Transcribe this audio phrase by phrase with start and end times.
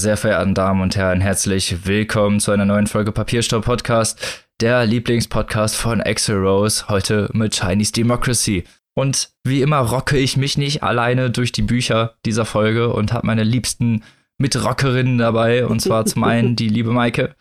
[0.00, 5.76] Sehr verehrten Damen und Herren, herzlich willkommen zu einer neuen Folge Papierstau Podcast, der Lieblingspodcast
[5.76, 8.64] von Axel Rose, heute mit Chinese Democracy.
[8.94, 13.26] Und wie immer rocke ich mich nicht alleine durch die Bücher dieser Folge und habe
[13.26, 14.02] meine liebsten
[14.38, 15.66] Mitrockerinnen dabei.
[15.66, 17.36] Und zwar zum einen die liebe Maike.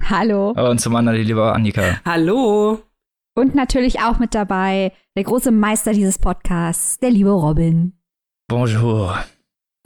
[0.00, 0.50] Hallo.
[0.50, 2.00] Und zum anderen die liebe Annika.
[2.04, 2.84] Hallo.
[3.34, 7.98] Und natürlich auch mit dabei der große Meister dieses Podcasts, der liebe Robin.
[8.46, 9.18] Bonjour.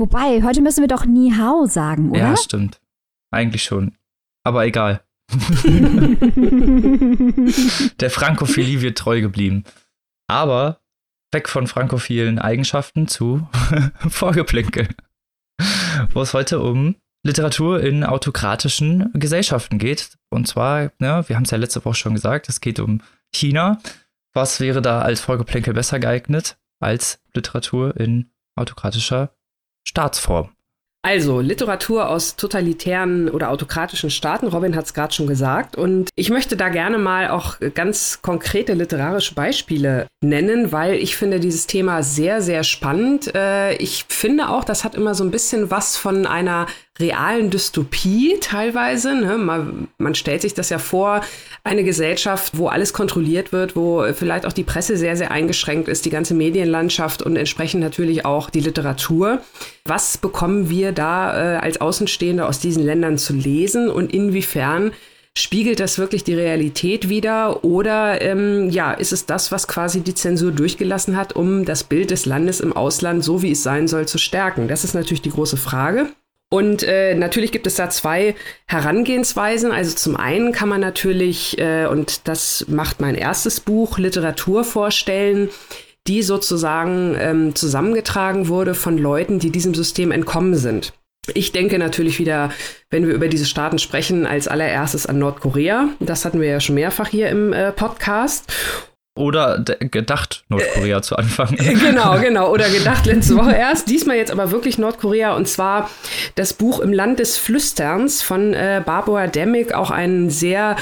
[0.01, 2.21] Wobei, heute müssen wir doch Ni Hao sagen, oder?
[2.21, 2.81] Ja, stimmt.
[3.31, 3.95] Eigentlich schon.
[4.45, 5.05] Aber egal.
[8.01, 9.65] der Frankophilie wird treu geblieben.
[10.27, 10.81] Aber
[11.33, 13.47] weg von frankophilen Eigenschaften zu
[14.09, 14.89] Vorgeplänkel.
[16.15, 20.17] Wo es heute um Literatur in autokratischen Gesellschaften geht.
[20.31, 23.03] Und zwar, ne, wir haben es ja letzte Woche schon gesagt, es geht um
[23.35, 23.83] China.
[24.33, 29.35] Was wäre da als Vorgeplänkel besser geeignet als Literatur in autokratischer
[29.85, 30.51] Staatsform?
[31.03, 35.75] Also, Literatur aus totalitären oder autokratischen Staaten, Robin hat es gerade schon gesagt.
[35.77, 41.41] Und ich möchte da gerne mal auch ganz konkrete literarische Beispiele nennen, weil ich finde
[41.41, 43.35] dieses Thema sehr, sehr spannend.
[43.35, 46.67] Äh, ich finde auch, das hat immer so ein bisschen was von einer
[47.01, 49.15] realen Dystopie teilweise.
[49.15, 49.39] Ne?
[49.39, 51.23] Man, man stellt sich das ja vor,
[51.65, 56.05] eine Gesellschaft, wo alles kontrolliert wird, wo vielleicht auch die Presse sehr, sehr eingeschränkt ist,
[56.05, 59.41] die ganze Medienlandschaft und entsprechend natürlich auch die Literatur.
[59.85, 64.93] Was bekommen wir da äh, als Außenstehende aus diesen Ländern zu lesen und inwiefern
[65.37, 70.15] Spiegelt das wirklich die Realität wider oder ähm, ja, ist es das, was quasi die
[70.15, 74.09] Zensur durchgelassen hat, um das Bild des Landes im Ausland, so wie es sein soll,
[74.09, 74.67] zu stärken?
[74.67, 76.09] Das ist natürlich die große Frage.
[76.53, 78.35] Und äh, natürlich gibt es da zwei
[78.67, 79.71] Herangehensweisen.
[79.71, 85.49] Also zum einen kann man natürlich, äh, und das macht mein erstes Buch, Literatur vorstellen,
[86.09, 90.93] die sozusagen ähm, zusammengetragen wurde von Leuten, die diesem System entkommen sind.
[91.35, 92.51] Ich denke natürlich wieder,
[92.89, 95.91] wenn wir über diese Staaten sprechen, als allererstes an Nordkorea.
[96.01, 98.53] Das hatten wir ja schon mehrfach hier im äh, Podcast
[99.17, 101.57] oder gedacht, Nordkorea äh, zu anfangen.
[101.81, 102.53] Genau, genau.
[102.53, 103.89] Oder gedacht letzte Woche erst.
[103.89, 105.91] Diesmal jetzt aber wirklich Nordkorea und zwar
[106.37, 110.77] das Buch Im Land des Flüsterns von äh, Barbara Demick, auch ein sehr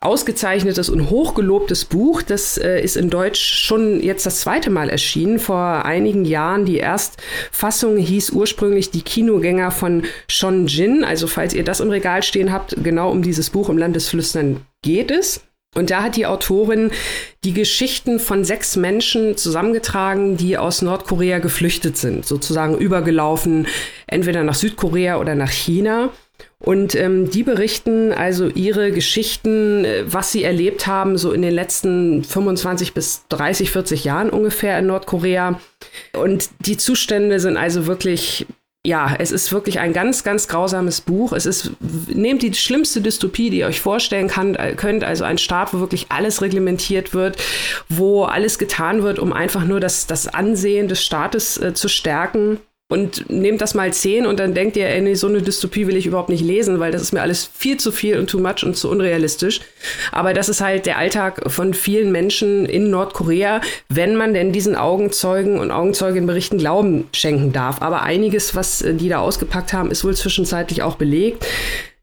[0.00, 2.22] ausgezeichnetes und hochgelobtes Buch.
[2.22, 5.38] Das äh, ist in Deutsch schon jetzt das zweite Mal erschienen.
[5.38, 11.04] Vor einigen Jahren die Erstfassung hieß ursprünglich Die Kinogänger von Shon Jin.
[11.04, 14.08] Also falls ihr das im Regal stehen habt, genau um dieses Buch im Land des
[14.08, 15.42] Flüstern geht es.
[15.74, 16.90] Und da hat die Autorin
[17.42, 23.66] die Geschichten von sechs Menschen zusammengetragen, die aus Nordkorea geflüchtet sind, sozusagen übergelaufen,
[24.06, 26.10] entweder nach Südkorea oder nach China.
[26.58, 31.52] Und ähm, die berichten also ihre Geschichten, äh, was sie erlebt haben, so in den
[31.52, 35.60] letzten 25 bis 30, 40 Jahren ungefähr in Nordkorea.
[36.14, 38.46] Und die Zustände sind also wirklich
[38.86, 41.32] ja, es ist wirklich ein ganz, ganz grausames Buch.
[41.32, 41.70] Es ist,
[42.08, 45.80] nehmt die schlimmste Dystopie, die ihr euch vorstellen kann, äh, könnt, also ein Staat, wo
[45.80, 47.38] wirklich alles reglementiert wird,
[47.88, 52.60] wo alles getan wird, um einfach nur das, das Ansehen des Staates äh, zu stärken
[52.88, 55.96] und nehmt das mal zehn und dann denkt ihr, ey, nee, so eine Dystopie will
[55.96, 58.62] ich überhaupt nicht lesen, weil das ist mir alles viel zu viel und too much
[58.62, 59.62] und zu unrealistisch.
[60.12, 64.76] Aber das ist halt der Alltag von vielen Menschen in Nordkorea, wenn man denn diesen
[64.76, 67.80] Augenzeugen und Augenzeugenberichten Glauben schenken darf.
[67.80, 71.46] Aber einiges, was äh, die da ausgepackt haben, ist wohl zwischenzeitlich auch belegt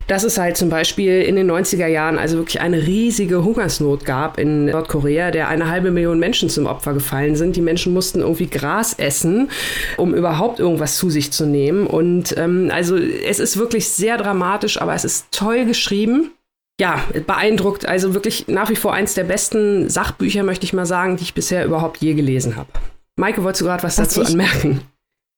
[0.07, 4.37] dass es halt zum Beispiel in den 90er Jahren also wirklich eine riesige Hungersnot gab
[4.37, 7.55] in Nordkorea, der eine halbe Million Menschen zum Opfer gefallen sind.
[7.55, 9.49] Die Menschen mussten irgendwie Gras essen,
[9.97, 11.87] um überhaupt irgendwas zu sich zu nehmen.
[11.87, 16.31] Und ähm, also es ist wirklich sehr dramatisch, aber es ist toll geschrieben
[16.81, 17.85] ja, beeindruckt.
[17.85, 21.35] Also wirklich nach wie vor eins der besten Sachbücher, möchte ich mal sagen, die ich
[21.35, 22.69] bisher überhaupt je gelesen habe.
[23.19, 24.81] Maike, wolltest du gerade was, was dazu ich, anmerken?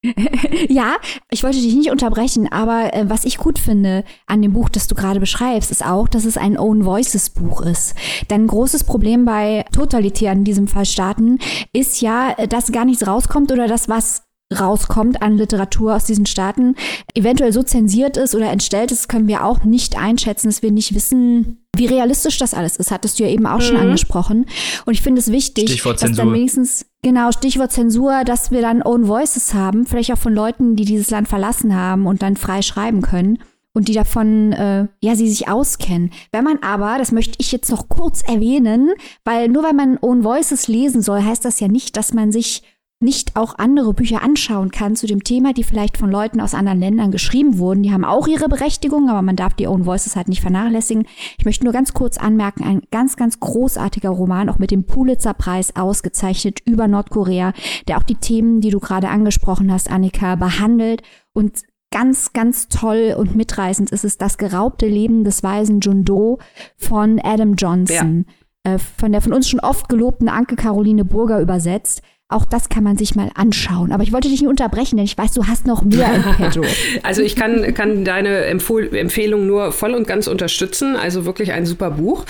[0.70, 0.98] ja,
[1.32, 4.88] ich wollte dich nicht unterbrechen, aber äh, was ich gut finde an dem Buch, das
[4.88, 7.96] du gerade beschreibst, ist auch, dass es ein Own Voices Buch ist.
[8.30, 11.40] Denn ein großes Problem bei totalitären, in diesem Fall Staaten,
[11.72, 14.24] ist ja, dass gar nichts rauskommt oder das, was
[14.60, 16.76] rauskommt an Literatur aus diesen Staaten,
[17.16, 20.94] eventuell so zensiert ist oder entstellt ist, können wir auch nicht einschätzen, dass wir nicht
[20.94, 22.92] wissen, wie realistisch das alles ist.
[22.92, 23.62] Hattest du ja eben auch mhm.
[23.62, 24.46] schon angesprochen.
[24.86, 28.84] Und ich finde es wichtig, Stichwort dass dann wenigstens, genau, Stichwort Zensur, dass wir dann
[28.84, 32.62] Own Voices haben, vielleicht auch von Leuten, die dieses Land verlassen haben und dann frei
[32.62, 33.40] schreiben können
[33.74, 36.12] und die davon, äh, ja, sie sich auskennen.
[36.32, 38.92] Wenn man aber, das möchte ich jetzt noch kurz erwähnen,
[39.24, 42.62] weil nur weil man Own Voices lesen soll, heißt das ja nicht, dass man sich
[43.04, 46.80] nicht auch andere Bücher anschauen kann zu dem Thema, die vielleicht von Leuten aus anderen
[46.80, 47.84] Ländern geschrieben wurden.
[47.84, 51.06] Die haben auch ihre Berechtigung, aber man darf die Own Voices halt nicht vernachlässigen.
[51.38, 55.76] Ich möchte nur ganz kurz anmerken, ein ganz, ganz großartiger Roman, auch mit dem Pulitzer-Preis
[55.76, 57.54] ausgezeichnet über Nordkorea,
[57.88, 61.04] der auch die Themen, die du gerade angesprochen hast, Annika, behandelt
[61.34, 66.40] und ganz, ganz toll und mitreißend ist es Das geraubte Leben des weisen John Doe
[66.76, 68.26] von Adam Johnson.
[68.66, 68.74] Ja.
[68.74, 72.02] Äh, von der von uns schon oft gelobten Anke Caroline Burger übersetzt.
[72.34, 73.92] Auch das kann man sich mal anschauen.
[73.92, 76.64] Aber ich wollte dich nicht unterbrechen, denn ich weiß, du hast noch mehr im Petto.
[77.04, 80.96] also ich kann, kann deine Empfohl Empfehlung nur voll und ganz unterstützen.
[80.96, 82.26] Also wirklich ein super Buch.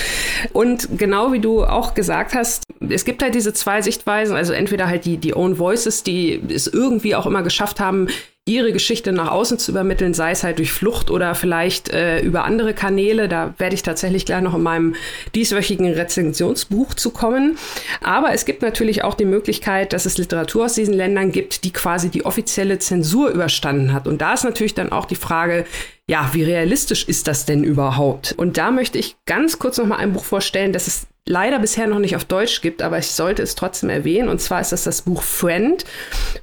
[0.51, 4.35] Und genau wie du auch gesagt hast, es gibt halt diese zwei Sichtweisen.
[4.35, 8.07] Also entweder halt die, die Own Voices, die es irgendwie auch immer geschafft haben,
[8.45, 12.43] ihre Geschichte nach außen zu übermitteln, sei es halt durch Flucht oder vielleicht äh, über
[12.43, 13.29] andere Kanäle.
[13.29, 14.95] Da werde ich tatsächlich gleich noch in meinem
[15.33, 17.57] dieswöchigen Rezensionsbuch zu kommen.
[18.01, 21.71] Aber es gibt natürlich auch die Möglichkeit, dass es Literatur aus diesen Ländern gibt, die
[21.71, 24.07] quasi die offizielle Zensur überstanden hat.
[24.07, 25.65] Und da ist natürlich dann auch die Frage,
[26.05, 28.35] ja, wie realistisch ist das denn überhaupt?
[28.37, 31.87] Und da möchte ich ganz kurz noch mal ein Buch vorstellen, das es leider bisher
[31.87, 34.29] noch nicht auf Deutsch gibt, aber ich sollte es trotzdem erwähnen.
[34.29, 35.83] Und zwar ist das das Buch Friend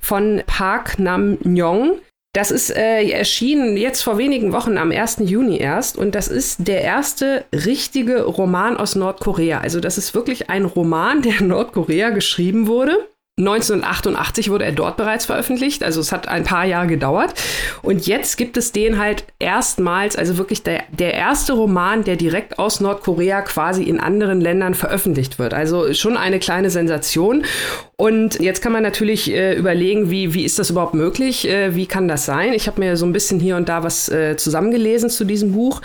[0.00, 2.00] von Park Nam Nyong.
[2.32, 5.16] Das ist äh, erschienen jetzt vor wenigen Wochen am 1.
[5.24, 9.58] Juni erst und das ist der erste richtige Roman aus Nordkorea.
[9.58, 13.08] Also das ist wirklich ein Roman, der in Nordkorea geschrieben wurde.
[13.38, 17.34] 1988 wurde er dort bereits veröffentlicht, also es hat ein paar Jahre gedauert.
[17.82, 22.58] Und jetzt gibt es den halt erstmals, also wirklich der, der erste Roman, der direkt
[22.58, 25.54] aus Nordkorea quasi in anderen Ländern veröffentlicht wird.
[25.54, 27.44] Also schon eine kleine Sensation.
[27.96, 31.48] Und jetzt kann man natürlich äh, überlegen, wie, wie ist das überhaupt möglich?
[31.48, 32.52] Äh, wie kann das sein?
[32.52, 35.80] Ich habe mir so ein bisschen hier und da was äh, zusammengelesen zu diesem Buch.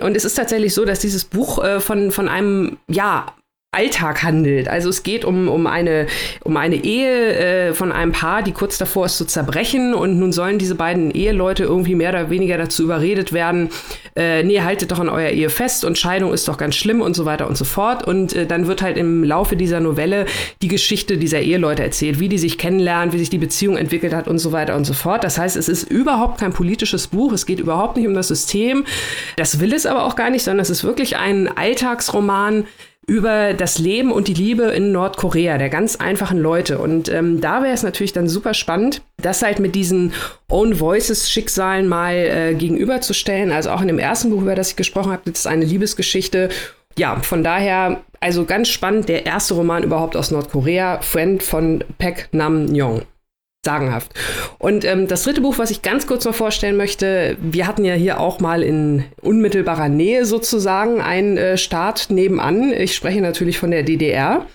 [0.00, 3.26] Und es ist tatsächlich so, dass dieses Buch äh, von, von einem, ja,
[3.70, 4.66] Alltag handelt.
[4.66, 6.06] Also es geht um, um, eine,
[6.42, 10.32] um eine Ehe äh, von einem Paar, die kurz davor ist zu zerbrechen und nun
[10.32, 13.68] sollen diese beiden Eheleute irgendwie mehr oder weniger dazu überredet werden,
[14.16, 17.14] äh, nee, haltet doch an eurer Ehe fest und Scheidung ist doch ganz schlimm und
[17.14, 18.06] so weiter und so fort.
[18.06, 20.24] Und äh, dann wird halt im Laufe dieser Novelle
[20.62, 24.28] die Geschichte dieser Eheleute erzählt, wie die sich kennenlernen, wie sich die Beziehung entwickelt hat
[24.28, 25.24] und so weiter und so fort.
[25.24, 28.86] Das heißt, es ist überhaupt kein politisches Buch, es geht überhaupt nicht um das System.
[29.36, 32.64] Das will es aber auch gar nicht, sondern es ist wirklich ein Alltagsroman,
[33.08, 36.78] über das Leben und die Liebe in Nordkorea, der ganz einfachen Leute.
[36.78, 40.12] Und ähm, da wäre es natürlich dann super spannend, das halt mit diesen
[40.48, 43.50] Own Voices Schicksalen mal äh, gegenüberzustellen.
[43.50, 46.50] Also auch in dem ersten Buch, über das ich gesprochen habe, das ist eine Liebesgeschichte.
[46.98, 52.28] Ja, von daher, also ganz spannend, der erste Roman überhaupt aus Nordkorea, Friend von Pek
[52.32, 53.02] Nam Nyong
[53.68, 54.12] sagenhaft.
[54.58, 57.92] Und ähm, das dritte Buch, was ich ganz kurz noch vorstellen möchte, wir hatten ja
[57.92, 62.72] hier auch mal in unmittelbarer Nähe sozusagen einen äh, Staat nebenan.
[62.72, 64.46] Ich spreche natürlich von der DDR.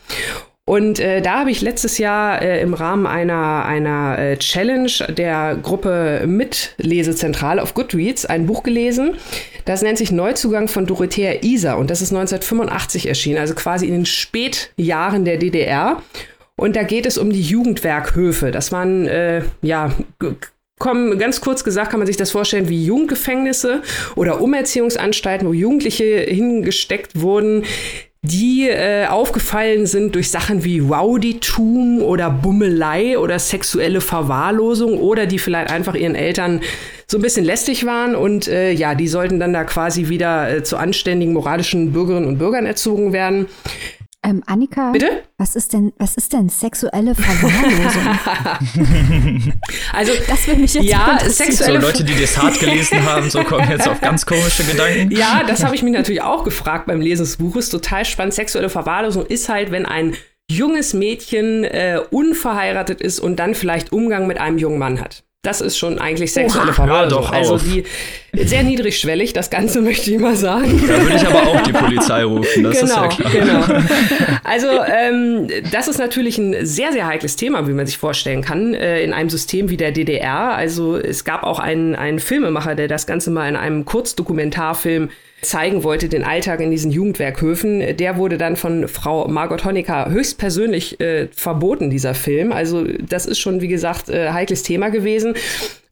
[0.65, 5.57] Und äh, da habe ich letztes Jahr äh, im Rahmen einer, einer äh, Challenge der
[5.61, 9.15] Gruppe Mitlesezentrale auf Goodreads ein Buch gelesen.
[9.65, 13.93] Das nennt sich Neuzugang von Dorothea Isa und das ist 1985 erschienen, also quasi in
[13.93, 16.01] den Spätjahren der DDR.
[16.55, 18.51] Und da geht es um die Jugendwerkhöfe.
[18.51, 19.91] Das waren, äh, ja,
[20.79, 23.81] kommen, ganz kurz gesagt, kann man sich das vorstellen wie Jugendgefängnisse
[24.15, 27.63] oder Umerziehungsanstalten, wo Jugendliche hingesteckt wurden,
[28.21, 35.39] die äh, aufgefallen sind durch Sachen wie Rowdytum oder Bummelei oder sexuelle Verwahrlosung oder die
[35.39, 36.61] vielleicht einfach ihren Eltern
[37.05, 40.63] so ein bisschen lästig waren und äh, ja, die sollten dann da quasi wieder äh,
[40.63, 43.47] zu anständigen moralischen Bürgerinnen und Bürgern erzogen werden.
[44.25, 45.23] Ähm, Annika, Bitte?
[45.37, 49.53] Was ist denn, was ist denn sexuelle Verwahrlosung?
[49.91, 53.43] also, das will mich jetzt ja, sexuelle so Leute, die das hart gelesen haben, so
[53.43, 55.11] kommen jetzt auf ganz komische Gedanken.
[55.11, 57.69] Ja, das habe ich mich natürlich auch gefragt beim Lesen des Buches.
[57.69, 58.33] Total spannend.
[58.33, 60.15] Sexuelle Verwahrlosung ist halt, wenn ein
[60.49, 65.25] junges Mädchen äh, unverheiratet ist und dann vielleicht Umgang mit einem jungen Mann hat.
[65.45, 67.33] Das ist schon eigentlich sexuelle Oha, Verwahrlosung.
[67.33, 67.83] Also die
[68.33, 70.81] sehr niedrigschwellig, das Ganze möchte ich mal sagen.
[70.87, 73.31] Da würde ich aber auch die Polizei rufen, das genau, ist ja klar.
[73.33, 73.83] Genau.
[74.45, 78.73] Also ähm, das ist natürlich ein sehr, sehr heikles Thema, wie man sich vorstellen kann,
[78.73, 80.55] äh, in einem System wie der DDR.
[80.55, 85.09] Also es gab auch einen, einen Filmemacher, der das Ganze mal in einem Kurzdokumentarfilm
[85.43, 87.97] zeigen wollte, den Alltag in diesen Jugendwerkhöfen.
[87.97, 92.51] Der wurde dann von Frau Margot Honecker höchstpersönlich äh, verboten, dieser Film.
[92.51, 95.32] Also das ist schon, wie gesagt, äh, heikles Thema gewesen.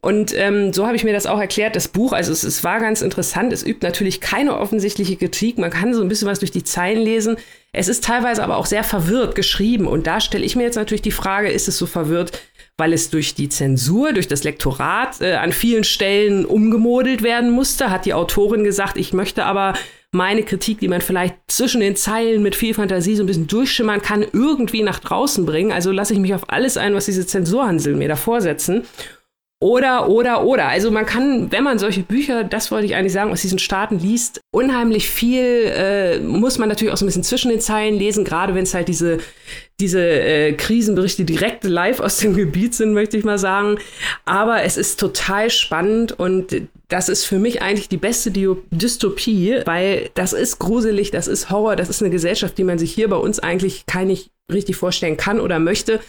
[0.04, 1.76] Und ähm, so habe ich mir das auch erklärt.
[1.76, 3.54] Das Buch, also es, es war ganz interessant.
[3.54, 5.60] Es übt natürlich keine offensichtliche Kritik.
[5.60, 7.38] Man kann so ein bisschen was durch die Zeilen lesen.
[7.72, 9.86] Es ist teilweise aber auch sehr verwirrt geschrieben.
[9.86, 12.42] Und da stelle ich mir jetzt natürlich die Frage, ist es so verwirrt,
[12.78, 17.92] weil es durch die Zensur, durch das Lektorat äh, an vielen Stellen umgemodelt werden musste,
[17.92, 19.74] hat die Autorin gesagt, ich möchte aber
[20.12, 24.02] meine Kritik, die man vielleicht zwischen den Zeilen mit viel Fantasie so ein bisschen durchschimmern
[24.02, 25.72] kann, irgendwie nach draußen bringen.
[25.72, 28.84] Also lasse ich mich auf alles ein, was diese Zensurhanseln mir da vorsetzen.
[29.62, 30.70] Oder, oder, oder.
[30.70, 34.00] Also man kann, wenn man solche Bücher, das wollte ich eigentlich sagen, aus diesen Staaten
[34.00, 38.26] liest, unheimlich viel, äh, muss man natürlich auch so ein bisschen zwischen den Zeilen lesen,
[38.26, 39.20] gerade wenn es halt diese,
[39.80, 43.78] diese äh, Krisenberichte direkt live aus dem Gebiet sind, möchte ich mal sagen.
[44.26, 50.10] Aber es ist total spannend und das ist für mich eigentlich die beste Dystopie, weil
[50.16, 53.16] das ist gruselig, das ist Horror, das ist eine Gesellschaft, die man sich hier bei
[53.16, 56.00] uns eigentlich gar nicht richtig vorstellen kann oder möchte.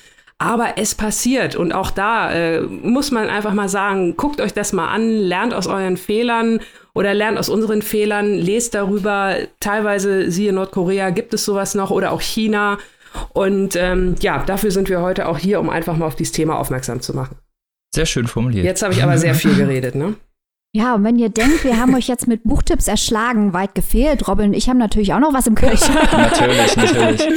[0.43, 4.73] Aber es passiert und auch da äh, muss man einfach mal sagen, guckt euch das
[4.73, 6.59] mal an, lernt aus euren Fehlern
[6.95, 9.37] oder lernt aus unseren Fehlern, lest darüber.
[9.61, 12.79] Teilweise, siehe Nordkorea, gibt es sowas noch oder auch China.
[13.33, 16.59] Und ähm, ja, dafür sind wir heute auch hier, um einfach mal auf dieses Thema
[16.59, 17.37] aufmerksam zu machen.
[17.95, 18.65] Sehr schön formuliert.
[18.65, 20.15] Jetzt habe ich aber sehr viel geredet, ne?
[20.75, 24.27] Ja, und wenn ihr denkt, wir haben euch jetzt mit Buchtipps erschlagen, weit gefehlt.
[24.27, 25.95] Robin und ich haben natürlich auch noch was im Köcher.
[26.13, 27.29] natürlich, natürlich.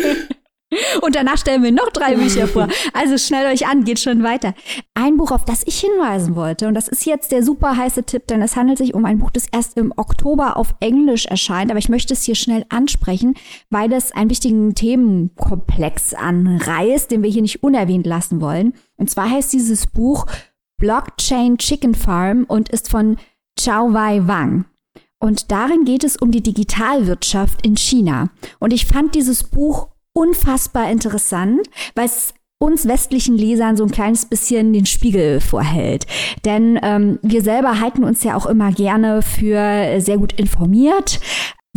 [1.02, 2.68] Und danach stellen wir noch drei Bücher vor.
[2.94, 4.54] Also schnell euch an, geht schon weiter.
[4.94, 8.28] Ein Buch, auf das ich hinweisen wollte, und das ist jetzt der super heiße Tipp,
[8.28, 11.80] denn es handelt sich um ein Buch, das erst im Oktober auf Englisch erscheint, aber
[11.80, 13.36] ich möchte es hier schnell ansprechen,
[13.70, 18.74] weil es einen wichtigen Themenkomplex anreißt, den wir hier nicht unerwähnt lassen wollen.
[18.98, 20.26] Und zwar heißt dieses Buch
[20.78, 23.18] Blockchain Chicken Farm und ist von
[23.58, 24.66] Chao Wei Wang.
[25.20, 28.30] Und darin geht es um die Digitalwirtschaft in China.
[28.60, 34.26] Und ich fand dieses Buch unfassbar interessant, weil es uns westlichen Lesern so ein kleines
[34.26, 36.08] bisschen den Spiegel vorhält.
[36.46, 41.20] Denn ähm, wir selber halten uns ja auch immer gerne für sehr gut informiert.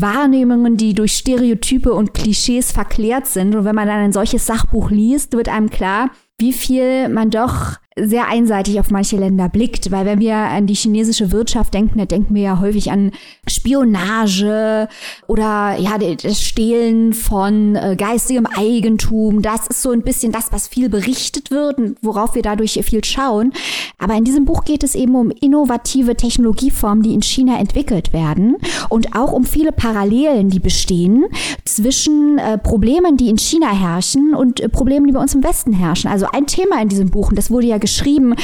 [0.00, 3.57] Wahrnehmungen, die durch Stereotype und Klischees verklärt sind.
[3.57, 7.78] Und wenn man dann ein solches Sachbuch liest, wird einem klar, wie viel man doch
[8.05, 12.05] sehr einseitig auf manche Länder blickt, weil wenn wir an die chinesische Wirtschaft denken, da
[12.05, 13.12] denken wir ja häufig an
[13.49, 14.88] Spionage
[15.26, 19.43] oder ja das Stehlen von äh, geistigem Eigentum.
[19.43, 23.05] Das ist so ein bisschen das, was viel berichtet wird und worauf wir dadurch viel
[23.05, 23.52] schauen.
[23.99, 28.57] Aber in diesem Buch geht es eben um innovative Technologieformen, die in China entwickelt werden
[28.88, 31.25] und auch um viele Parallelen, die bestehen
[31.64, 35.73] zwischen äh, Problemen, die in China herrschen und äh, Problemen, die bei uns im Westen
[35.73, 36.11] herrschen.
[36.11, 38.35] Also ein Thema in diesem Buch, und das wurde ja geschrieben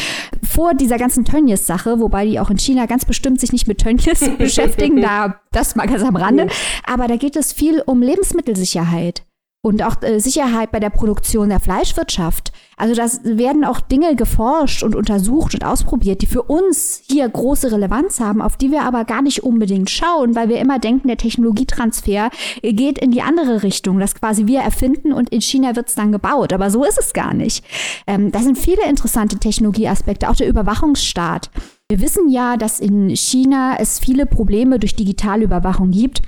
[0.42, 4.30] vor dieser ganzen Tönnies-Sache, wobei die auch in China ganz bestimmt sich nicht mit Tönnies
[4.38, 6.48] beschäftigen, da das mal ganz am Rande.
[6.84, 9.22] Aber da geht es viel um Lebensmittelsicherheit
[9.64, 12.52] und auch äh, Sicherheit bei der Produktion der Fleischwirtschaft.
[12.76, 17.72] Also das werden auch Dinge geforscht und untersucht und ausprobiert, die für uns hier große
[17.72, 21.16] Relevanz haben, auf die wir aber gar nicht unbedingt schauen, weil wir immer denken, der
[21.16, 22.28] Technologietransfer
[22.62, 26.12] geht in die andere Richtung, dass quasi wir erfinden und in China wird es dann
[26.12, 26.52] gebaut.
[26.52, 27.64] Aber so ist es gar nicht.
[28.06, 31.48] Ähm, da sind viele interessante Technologieaspekte, auch der Überwachungsstaat.
[31.88, 36.20] Wir wissen ja, dass in China es viele Probleme durch digitale Überwachung gibt.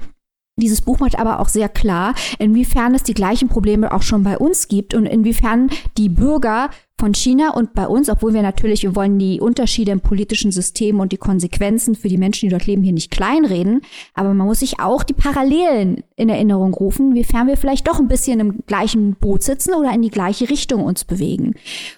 [0.58, 4.38] Dieses Buch macht aber auch sehr klar, inwiefern es die gleichen Probleme auch schon bei
[4.38, 8.96] uns gibt und inwiefern die Bürger von China und bei uns, obwohl wir natürlich, wir
[8.96, 12.82] wollen die Unterschiede im politischen System und die Konsequenzen für die Menschen, die dort leben,
[12.82, 13.82] hier nicht kleinreden,
[14.14, 18.08] aber man muss sich auch die Parallelen in Erinnerung rufen, inwiefern wir vielleicht doch ein
[18.08, 21.52] bisschen im gleichen Boot sitzen oder in die gleiche Richtung uns bewegen.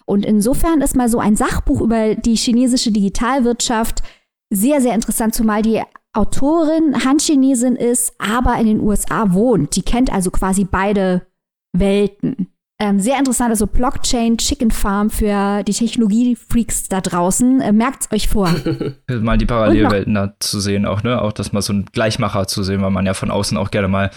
[0.04, 4.02] Und insofern ist mal so ein Sachbuch über die chinesische Digitalwirtschaft
[4.50, 5.80] sehr, sehr interessant, zumal die
[6.12, 9.76] Autorin Han-Chinesin ist, aber in den USA wohnt.
[9.76, 11.26] Die kennt also quasi beide
[11.72, 12.48] Welten.
[12.80, 17.60] Ähm, sehr interessant, also Blockchain Chicken Farm für die Technologie-Freaks da draußen.
[17.60, 18.54] Äh, merkt's euch vor.
[19.20, 21.20] mal die Parallelwelten da zu sehen, auch, ne?
[21.20, 23.88] Auch das mal so ein Gleichmacher zu sehen, weil man ja von außen auch gerne
[23.88, 24.10] mal,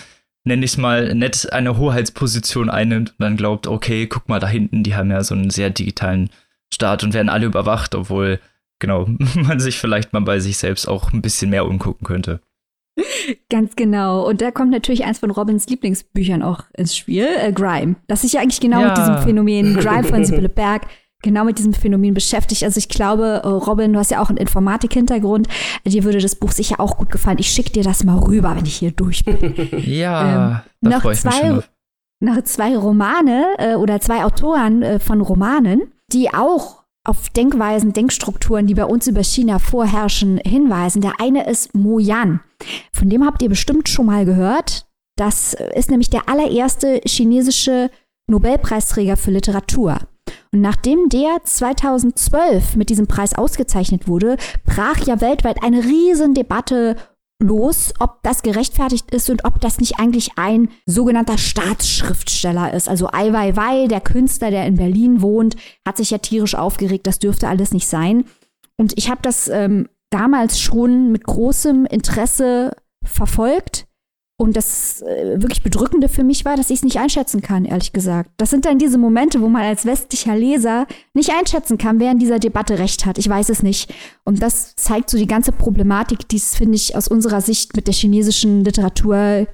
[0.43, 4.48] nenne ich es mal, nett eine Hoheitsposition einnimmt und dann glaubt, okay, guck mal da
[4.48, 6.29] hinten, die haben ja so einen sehr digitalen
[6.71, 8.39] Staat und werden alle überwacht, obwohl
[8.81, 12.41] genau, man sich vielleicht mal bei sich selbst auch ein bisschen mehr umgucken könnte.
[13.50, 14.27] Ganz genau.
[14.27, 17.95] Und da kommt natürlich eins von Robins Lieblingsbüchern auch ins Spiel, äh, Grime.
[18.07, 18.88] Das sich ja eigentlich genau ja.
[18.88, 20.88] mit diesem Phänomen Grime von Sibylle Berg
[21.21, 22.63] genau mit diesem Phänomen beschäftigt.
[22.63, 25.47] Also ich glaube, äh, Robin, du hast ja auch einen Informatik-Hintergrund.
[25.85, 27.38] Dir würde das Buch sicher auch gut gefallen.
[27.39, 29.69] Ich schicke dir das mal rüber, wenn ich hier durch bin.
[29.85, 31.69] Ja, ähm, da freue ich mich schon auf.
[32.19, 38.67] Noch zwei Romane äh, oder zwei Autoren äh, von Romanen, die auch auf Denkweisen, Denkstrukturen,
[38.67, 41.01] die bei uns über China vorherrschen, hinweisen.
[41.01, 42.41] Der eine ist Mo Yan.
[42.93, 44.86] Von dem habt ihr bestimmt schon mal gehört.
[45.17, 47.89] Das ist nämlich der allererste chinesische
[48.27, 50.00] Nobelpreisträger für Literatur.
[50.53, 56.96] Und nachdem der 2012 mit diesem Preis ausgezeichnet wurde, brach ja weltweit eine riesen Debatte
[57.41, 62.88] los, ob das gerechtfertigt ist und ob das nicht eigentlich ein sogenannter Staatsschriftsteller ist.
[62.88, 65.55] Also Ai Weiwei, der Künstler, der in Berlin wohnt,
[65.86, 68.25] hat sich ja tierisch aufgeregt, das dürfte alles nicht sein.
[68.77, 73.86] Und ich habe das ähm, damals schon mit großem Interesse verfolgt
[74.41, 77.93] Und das äh, wirklich Bedrückende für mich war, dass ich es nicht einschätzen kann, ehrlich
[77.93, 78.31] gesagt.
[78.38, 82.17] Das sind dann diese Momente, wo man als westlicher Leser nicht einschätzen kann, wer in
[82.17, 83.19] dieser Debatte recht hat.
[83.19, 83.93] Ich weiß es nicht.
[84.24, 87.86] Und das zeigt so die ganze Problematik, die es, finde ich, aus unserer Sicht mit
[87.86, 89.45] der chinesischen Literatur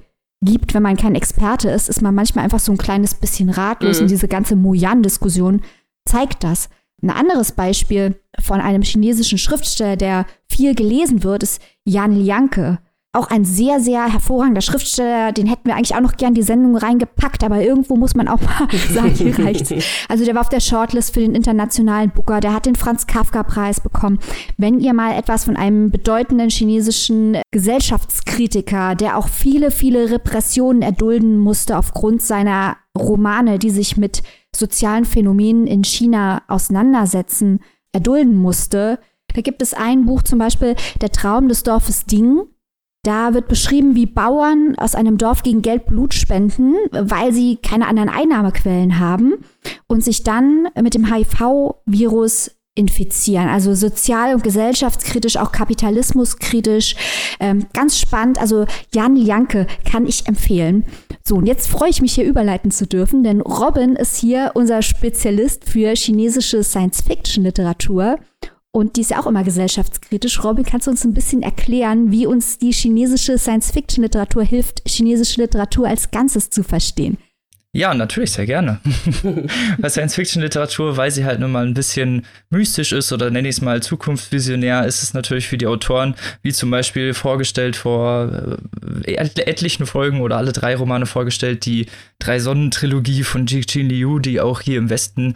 [0.41, 0.73] gibt.
[0.73, 3.97] Wenn man kein Experte ist, ist man manchmal einfach so ein kleines bisschen ratlos.
[3.97, 4.03] Mhm.
[4.03, 5.63] Und diese ganze Moyan-Diskussion
[6.05, 6.69] zeigt das.
[7.03, 12.79] Ein anderes Beispiel von einem chinesischen Schriftsteller, der viel gelesen wird, ist Yan Lianke
[13.17, 15.31] auch ein sehr, sehr hervorragender Schriftsteller.
[15.31, 18.39] Den hätten wir eigentlich auch noch gern die Sendung reingepackt, aber irgendwo muss man auch
[18.39, 19.73] mal sagen, hier reicht's.
[20.07, 23.81] Also der war auf der Shortlist für den internationalen Booker, der hat den Franz Kafka-Preis
[23.81, 24.19] bekommen.
[24.57, 31.37] Wenn ihr mal etwas von einem bedeutenden chinesischen Gesellschaftskritiker, der auch viele, viele Repressionen erdulden
[31.37, 34.23] musste aufgrund seiner Romane, die sich mit
[34.55, 37.59] sozialen Phänomenen in China auseinandersetzen,
[37.91, 38.99] erdulden musste,
[39.33, 42.41] da gibt es ein Buch zum Beispiel, Der Traum des Dorfes Ding.
[43.07, 47.87] Da wird beschrieben, wie Bauern aus einem Dorf gegen Geld Blut spenden, weil sie keine
[47.87, 49.35] anderen Einnahmequellen haben
[49.87, 53.47] und sich dann mit dem HIV-Virus infizieren.
[53.47, 56.97] Also sozial- und gesellschaftskritisch, auch kapitalismuskritisch.
[57.39, 58.41] Ähm, ganz spannend.
[58.41, 60.83] Also Jan Janke kann ich empfehlen.
[61.23, 64.81] So, und jetzt freue ich mich hier überleiten zu dürfen, denn Robin ist hier unser
[64.81, 68.17] Spezialist für chinesische Science-Fiction-Literatur.
[68.77, 70.43] Und die ist ja auch immer gesellschaftskritisch.
[70.43, 75.87] Robin, kannst du uns ein bisschen erklären, wie uns die chinesische Science-Fiction-Literatur hilft, chinesische Literatur
[75.87, 77.17] als Ganzes zu verstehen?
[77.73, 78.79] Ja, natürlich, sehr gerne.
[79.79, 83.61] Bei Science-Fiction-Literatur, weil sie halt nun mal ein bisschen mystisch ist oder nenne ich es
[83.61, 88.31] mal zukunftsvisionär, ist es natürlich für die Autoren, wie zum Beispiel vorgestellt vor
[89.05, 91.87] äh, etlichen Folgen oder alle drei Romane vorgestellt, die
[92.19, 95.33] Drei-Sonnen-Trilogie von Jixin Liu, die auch hier im Westen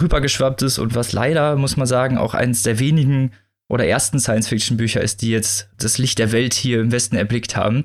[0.00, 3.32] rübergeschwappt ist und was leider, muss man sagen, auch eines der wenigen
[3.68, 7.84] oder ersten Science-Fiction-Bücher ist, die jetzt das Licht der Welt hier im Westen erblickt haben.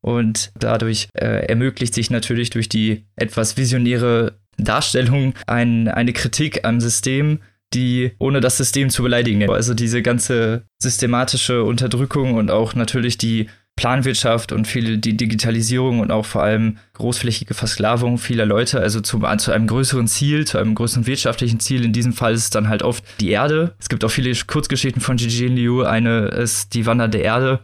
[0.00, 6.80] Und dadurch äh, ermöglicht sich natürlich durch die etwas visionäre Darstellung ein, eine Kritik am
[6.80, 7.40] System,
[7.74, 9.48] die ohne das System zu beleidigen.
[9.48, 13.48] Also diese ganze systematische Unterdrückung und auch natürlich die
[13.80, 19.22] Planwirtschaft und viel die Digitalisierung und auch vor allem großflächige Versklavung vieler Leute, also zu,
[19.38, 21.82] zu einem größeren Ziel, zu einem größeren wirtschaftlichen Ziel.
[21.82, 23.74] In diesem Fall ist es dann halt oft die Erde.
[23.78, 25.82] Es gibt auch viele Kurzgeschichten von Gigi Liu.
[25.82, 27.60] Eine ist Die Wander der Erde,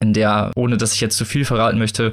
[0.00, 2.12] in der, ohne dass ich jetzt zu viel verraten möchte,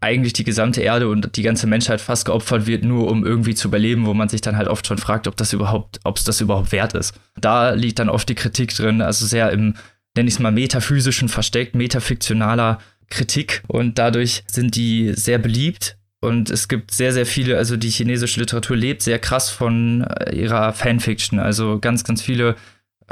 [0.00, 3.68] eigentlich die gesamte Erde und die ganze Menschheit fast geopfert wird, nur um irgendwie zu
[3.68, 6.40] überleben, wo man sich dann halt oft schon fragt, ob das überhaupt, ob es das
[6.40, 7.12] überhaupt wert ist.
[7.38, 9.74] Da liegt dann oft die Kritik drin, also sehr im
[10.16, 15.96] nenne ich es mal, metaphysischen versteckt, metafiktionaler Kritik und dadurch sind die sehr beliebt.
[16.20, 20.34] Und es gibt sehr, sehr viele, also die chinesische Literatur lebt sehr krass von äh,
[20.34, 21.38] ihrer Fanfiction.
[21.38, 22.56] Also ganz, ganz viele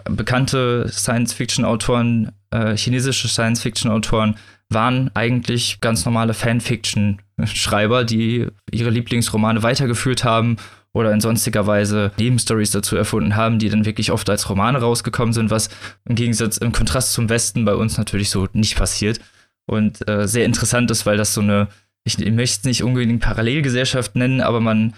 [0.05, 4.37] äh, bekannte Science-Fiction-Autoren, äh, chinesische Science-Fiction-Autoren
[4.71, 10.57] waren eigentlich ganz normale Fanfiction-Schreiber, die ihre Lieblingsromane weitergeführt haben
[10.95, 15.35] oder in sonstiger Weise Nebenstories dazu erfunden haben, die dann wirklich oft als Romane rausgekommen
[15.35, 15.69] sind, was
[16.09, 19.21] im Gegensatz, im Kontrast zum Westen bei uns natürlich so nicht passiert.
[19.67, 21.69] Und äh, sehr interessant ist, weil das so eine,
[22.05, 24.95] ich, ich möchte es nicht unbedingt Parallelgesellschaft nennen, aber man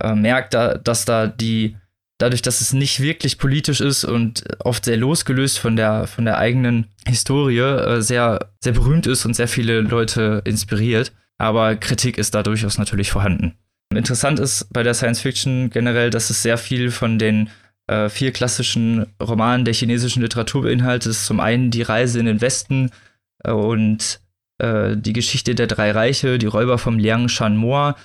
[0.00, 1.76] äh, merkt da, dass da die,
[2.18, 6.38] dadurch, dass es nicht wirklich politisch ist und oft sehr losgelöst von der, von der
[6.38, 11.12] eigenen Historie, äh, sehr, sehr berühmt ist und sehr viele Leute inspiriert.
[11.38, 13.54] Aber Kritik ist da durchaus natürlich vorhanden.
[13.94, 17.50] Interessant ist bei der Science Fiction generell, dass es sehr viel von den
[17.86, 21.14] äh, vier klassischen Romanen der chinesischen Literatur beinhaltet.
[21.14, 22.90] Zum einen die Reise in den Westen
[23.44, 24.20] äh, und
[24.58, 27.96] äh, die Geschichte der drei Reiche, die Räuber vom Liang Shan Moa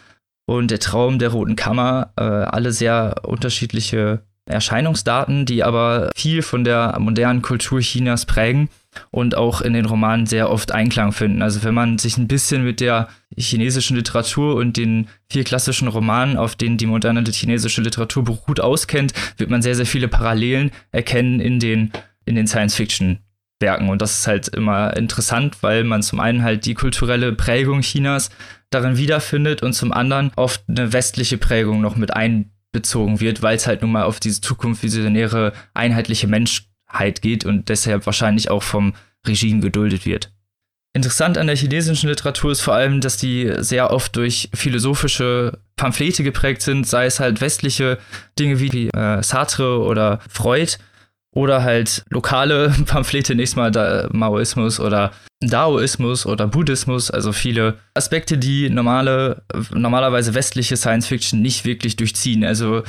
[0.45, 2.13] und der Traum der Roten Kammer.
[2.15, 8.69] Äh, alle sehr unterschiedliche Erscheinungsdaten, die aber viel von der modernen Kultur Chinas prägen
[9.09, 11.41] und auch in den Romanen sehr oft Einklang finden.
[11.41, 16.37] Also wenn man sich ein bisschen mit der chinesischen Literatur und den vier klassischen Romanen,
[16.37, 21.39] auf denen die moderne chinesische Literatur beruht, auskennt, wird man sehr, sehr viele Parallelen erkennen
[21.39, 21.91] in den,
[22.25, 23.89] in den Science-Fiction-Werken.
[23.89, 28.29] Und das ist halt immer interessant, weil man zum einen halt die kulturelle Prägung Chinas
[28.69, 33.67] darin wiederfindet und zum anderen oft eine westliche Prägung noch mit einbezogen wird, weil es
[33.67, 36.70] halt nun mal auf diese zukunftsvisionäre, einheitliche Mensch Heit
[37.21, 38.93] geht und deshalb wahrscheinlich auch vom
[39.27, 40.31] Regime geduldet wird.
[40.93, 46.23] Interessant an der chinesischen Literatur ist vor allem, dass die sehr oft durch philosophische Pamphlete
[46.23, 47.97] geprägt sind, sei es halt westliche
[48.37, 50.73] Dinge wie äh, Sartre oder Freud
[51.33, 58.37] oder halt lokale Pamphlete, nächstes Mal da, Maoismus oder Daoismus oder Buddhismus, also viele Aspekte,
[58.37, 62.43] die normale, normalerweise westliche Science Fiction nicht wirklich durchziehen.
[62.43, 62.83] Also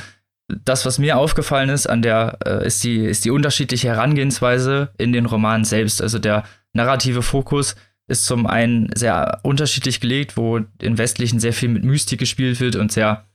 [0.65, 5.13] das, was mir aufgefallen ist, an der äh, ist, die, ist die unterschiedliche Herangehensweise in
[5.13, 6.01] den Romanen selbst.
[6.01, 7.75] Also der narrative Fokus
[8.07, 12.75] ist zum einen sehr unterschiedlich gelegt, wo in westlichen sehr viel mit Mystik gespielt wird
[12.75, 13.25] und sehr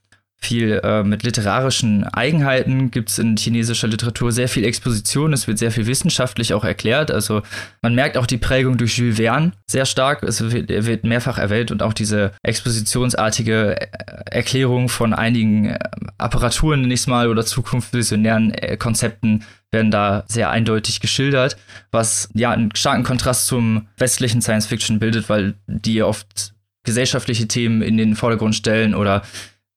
[0.40, 5.58] viel äh, mit literarischen Eigenheiten gibt es in chinesischer Literatur sehr viel Exposition, es wird
[5.58, 7.10] sehr viel wissenschaftlich auch erklärt.
[7.10, 7.42] Also
[7.82, 10.22] man merkt auch die Prägung durch Jules Verne sehr stark.
[10.22, 13.86] Es wird, wird mehrfach erwähnt und auch diese expositionsartige äh,
[14.30, 15.78] Erklärung von einigen äh,
[16.18, 21.56] Apparaturen nächstes Mal oder zukunftsvisionären äh, Konzepten werden da sehr eindeutig geschildert,
[21.90, 27.82] was ja einen starken Kontrast zum westlichen Science Fiction bildet, weil die oft gesellschaftliche Themen
[27.82, 29.22] in den Vordergrund stellen oder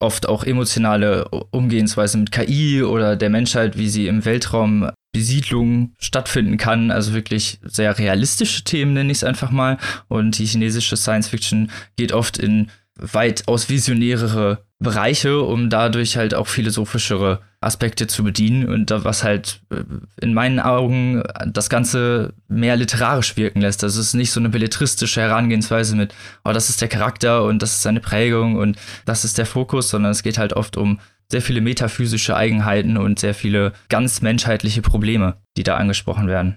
[0.02, 6.56] oft auch emotionale Umgehensweise mit KI oder der Menschheit, wie sie im Weltraum Besiedlung stattfinden
[6.56, 6.90] kann.
[6.90, 9.78] Also wirklich sehr realistische Themen, nenne ich es einfach mal.
[10.08, 16.46] Und die chinesische Science Fiction geht oft in weitaus visionärere Bereiche, um dadurch halt auch
[16.46, 19.84] philosophischere Aspekte zu bedienen und was halt äh,
[20.20, 23.84] in meinen Augen das Ganze mehr literarisch wirken lässt.
[23.84, 27.62] Also es ist nicht so eine belletristische Herangehensweise mit, oh, das ist der Charakter und
[27.62, 30.98] das ist seine Prägung und das ist der Fokus, sondern es geht halt oft um
[31.30, 36.56] sehr viele metaphysische Eigenheiten und sehr viele ganz menschheitliche Probleme, die da angesprochen werden.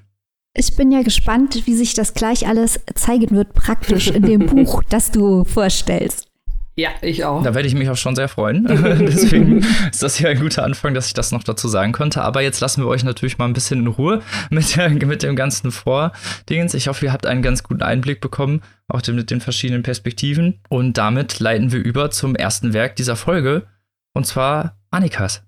[0.58, 4.84] Ich bin ja gespannt, wie sich das gleich alles zeigen wird, praktisch in dem Buch,
[4.90, 6.30] das du vorstellst.
[6.78, 7.44] Ja, ich auch.
[7.44, 8.66] Da werde ich mich auch schon sehr freuen.
[9.00, 12.22] Deswegen ist das hier ein guter Anfang, dass ich das noch dazu sagen konnte.
[12.22, 15.36] Aber jetzt lassen wir euch natürlich mal ein bisschen in Ruhe mit, der, mit dem
[15.36, 16.74] ganzen Vordingens.
[16.74, 20.62] Ich hoffe, ihr habt einen ganz guten Einblick bekommen, auch mit den verschiedenen Perspektiven.
[20.70, 23.68] Und damit leiten wir über zum ersten Werk dieser Folge.
[24.14, 25.44] Und zwar Annikas.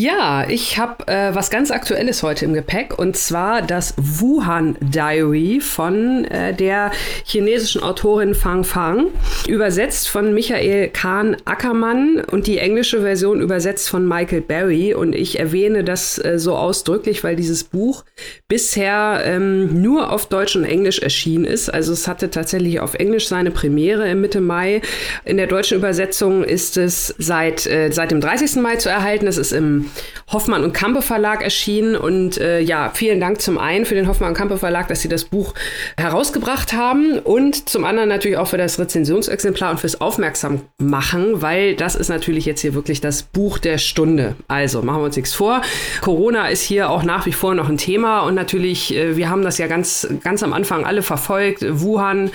[0.00, 5.58] Ja, ich habe äh, was ganz Aktuelles heute im Gepäck und zwar das Wuhan Diary
[5.60, 6.92] von äh, der
[7.24, 9.06] chinesischen Autorin Fang Fang,
[9.48, 14.94] übersetzt von Michael Kahn Ackermann und die englische Version übersetzt von Michael Barry.
[14.94, 18.04] Und ich erwähne das äh, so ausdrücklich, weil dieses Buch
[18.46, 21.74] bisher ähm, nur auf Deutsch und Englisch erschienen ist.
[21.74, 24.80] Also es hatte tatsächlich auf Englisch seine Premiere im Mitte Mai.
[25.24, 28.62] In der deutschen Übersetzung ist es seit, äh, seit dem 30.
[28.62, 29.26] Mai zu erhalten.
[29.26, 29.87] Es ist im
[30.32, 31.96] Hoffmann und Kampe Verlag erschienen.
[31.96, 35.08] Und äh, ja, vielen Dank zum einen für den Hoffmann und Kampe Verlag, dass sie
[35.08, 35.54] das Buch
[35.96, 41.94] herausgebracht haben und zum anderen natürlich auch für das Rezensionsexemplar und fürs Aufmerksammachen, weil das
[41.94, 44.34] ist natürlich jetzt hier wirklich das Buch der Stunde.
[44.48, 45.62] Also machen wir uns nichts vor.
[46.00, 49.42] Corona ist hier auch nach wie vor noch ein Thema und natürlich, äh, wir haben
[49.42, 51.64] das ja ganz, ganz am Anfang alle verfolgt.
[51.68, 52.30] Wuhan,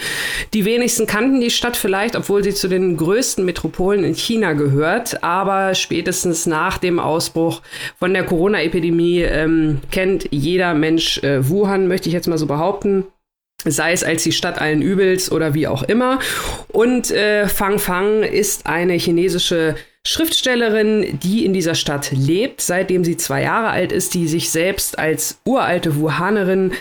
[0.53, 5.23] die wenigsten kannten die Stadt vielleicht, obwohl sie zu den größten Metropolen in China gehört.
[5.23, 7.61] Aber spätestens nach dem Ausbruch Ausbruch
[7.99, 13.05] von der Corona-Epidemie ähm, kennt jeder Mensch äh, Wuhan, möchte ich jetzt mal so behaupten
[13.65, 16.19] sei es als die Stadt allen Übels oder wie auch immer.
[16.67, 19.75] Und äh, Fang Fang ist eine chinesische
[20.05, 24.99] Schriftstellerin, die in dieser Stadt lebt, seitdem sie zwei Jahre alt ist, die sich selbst
[24.99, 26.73] als uralte Wuhanerin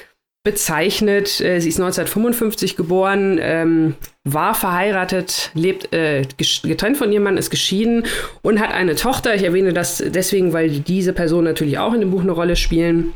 [0.45, 1.41] bezeichnet.
[1.41, 6.23] Äh, sie ist 1955 geboren, ähm, war verheiratet, lebt äh,
[6.63, 8.05] getrennt von ihrem Mann, ist geschieden
[8.43, 9.35] und hat eine Tochter.
[9.35, 13.15] Ich erwähne das deswegen, weil diese Personen natürlich auch in dem Buch eine Rolle spielen.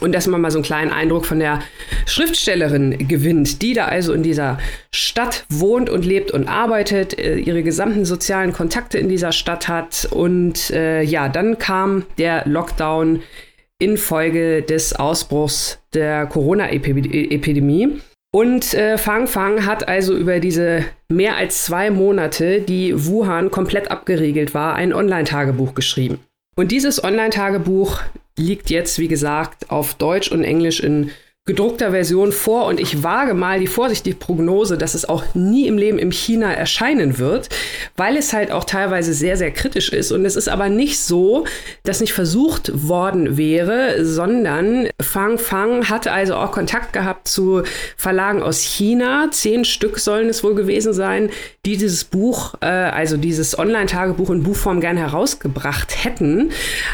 [0.00, 1.60] Und dass man mal so einen kleinen Eindruck von der
[2.06, 4.58] Schriftstellerin gewinnt, die da also in dieser
[4.90, 10.08] Stadt wohnt und lebt und arbeitet, äh, ihre gesamten sozialen Kontakte in dieser Stadt hat.
[10.10, 13.22] Und äh, ja, dann kam der Lockdown
[13.82, 18.00] infolge des Ausbruchs der Corona-Epidemie.
[18.34, 23.90] Und äh, Fang Fang hat also über diese mehr als zwei Monate, die Wuhan komplett
[23.90, 26.20] abgeriegelt war, ein Online-Tagebuch geschrieben.
[26.56, 28.00] Und dieses Online-Tagebuch
[28.38, 31.10] liegt jetzt, wie gesagt, auf Deutsch und Englisch in
[31.44, 35.76] gedruckter Version vor und ich wage mal die vorsichtige Prognose, dass es auch nie im
[35.76, 37.48] Leben in China erscheinen wird,
[37.96, 40.12] weil es halt auch teilweise sehr, sehr kritisch ist.
[40.12, 41.44] Und es ist aber nicht so,
[41.82, 47.64] dass nicht versucht worden wäre, sondern Fang Fang hatte also auch Kontakt gehabt zu
[47.96, 49.26] Verlagen aus China.
[49.32, 51.28] Zehn Stück sollen es wohl gewesen sein,
[51.66, 56.52] die dieses Buch, äh, also dieses Online-Tagebuch in Buchform gern herausgebracht hätten.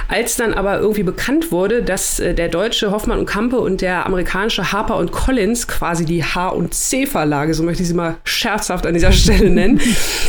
[0.08, 4.06] Als dann aber irgendwie bekannt wurde, dass äh, der deutsche Hoffmann und Kampe und der
[4.06, 8.16] amerikanische amerikanische Harper und Collins, quasi die H- und C-Verlage, so möchte ich sie mal
[8.24, 9.81] scherzhaft an dieser Stelle nennen,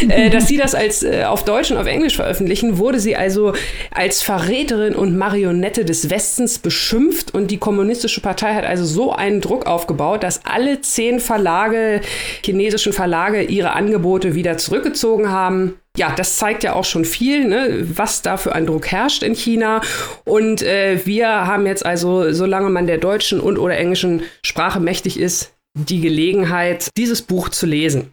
[0.08, 3.54] äh, dass sie das als äh, auf Deutsch und auf Englisch veröffentlichen, wurde sie also
[3.92, 9.42] als Verräterin und Marionette des Westens beschimpft und die kommunistische Partei hat also so einen
[9.42, 12.02] Druck aufgebaut, dass alle zehn Verlage,
[12.44, 17.86] chinesischen Verlage, ihre Angebote wieder zurückgezogen haben ja, das zeigt ja auch schon viel, ne,
[17.94, 19.82] was da für ein Druck herrscht in China.
[20.24, 25.20] Und äh, wir haben jetzt also, solange man der deutschen und oder englischen Sprache mächtig
[25.20, 28.12] ist, die Gelegenheit, dieses Buch zu lesen.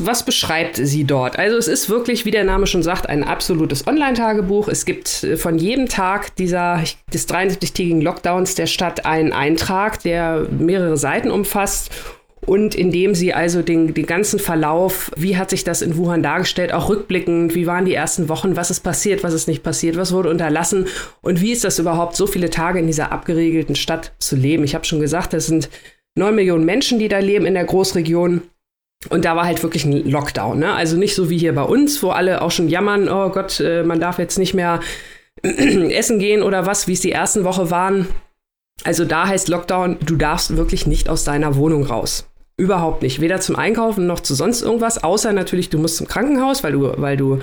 [0.00, 1.38] Was beschreibt sie dort?
[1.40, 4.68] Also es ist wirklich, wie der Name schon sagt, ein absolutes Online-Tagebuch.
[4.68, 10.46] Es gibt äh, von jedem Tag dieser, des 73-tägigen Lockdowns der Stadt einen Eintrag, der
[10.50, 11.90] mehrere Seiten umfasst
[12.46, 16.72] und indem sie also den, den ganzen Verlauf, wie hat sich das in Wuhan dargestellt,
[16.72, 20.12] auch rückblickend, wie waren die ersten Wochen, was ist passiert, was ist nicht passiert, was
[20.12, 20.86] wurde unterlassen
[21.20, 24.64] und wie ist das überhaupt, so viele Tage in dieser abgeriegelten Stadt zu leben.
[24.64, 25.68] Ich habe schon gesagt, das sind
[26.14, 28.42] neun Millionen Menschen, die da leben in der Großregion.
[29.10, 30.58] Und da war halt wirklich ein Lockdown.
[30.58, 30.72] Ne?
[30.72, 33.84] Also nicht so wie hier bei uns, wo alle auch schon jammern, oh Gott, äh,
[33.84, 34.80] man darf jetzt nicht mehr
[35.42, 38.08] essen gehen oder was, wie es die ersten Woche waren.
[38.84, 42.28] Also da heißt Lockdown, du darfst wirklich nicht aus deiner Wohnung raus.
[42.60, 43.20] Überhaupt nicht.
[43.20, 46.92] Weder zum Einkaufen noch zu sonst irgendwas, außer natürlich, du musst zum Krankenhaus, weil du,
[46.96, 47.38] weil du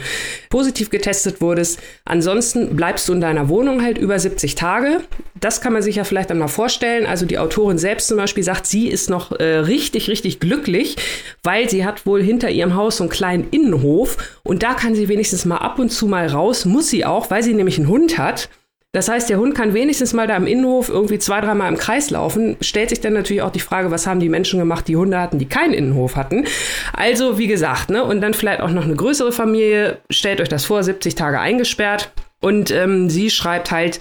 [0.50, 1.80] positiv getestet wurdest.
[2.04, 5.00] Ansonsten bleibst du in deiner Wohnung halt über 70 Tage.
[5.39, 7.06] Das kann man sich ja vielleicht einmal vorstellen.
[7.06, 10.98] Also die Autorin selbst zum Beispiel sagt, sie ist noch äh, richtig, richtig glücklich,
[11.43, 15.08] weil sie hat wohl hinter ihrem Haus so einen kleinen Innenhof und da kann sie
[15.08, 18.17] wenigstens mal ab und zu mal raus, muss sie auch, weil sie nämlich einen Hund
[18.17, 18.50] hat.
[18.95, 22.12] Das heißt, der Hund kann wenigstens mal da im Innenhof irgendwie zwei, dreimal im Kreis
[22.12, 22.55] laufen.
[22.62, 25.38] Stellt sich dann natürlich auch die Frage, was haben die Menschen gemacht, die Hunde hatten,
[25.38, 26.45] die keinen Innenhof hatten.
[26.93, 29.97] Also, wie gesagt, ne, und dann vielleicht auch noch eine größere Familie.
[30.10, 32.13] Stellt euch das vor, 70 Tage eingesperrt.
[32.39, 33.99] Und ähm, sie schreibt halt,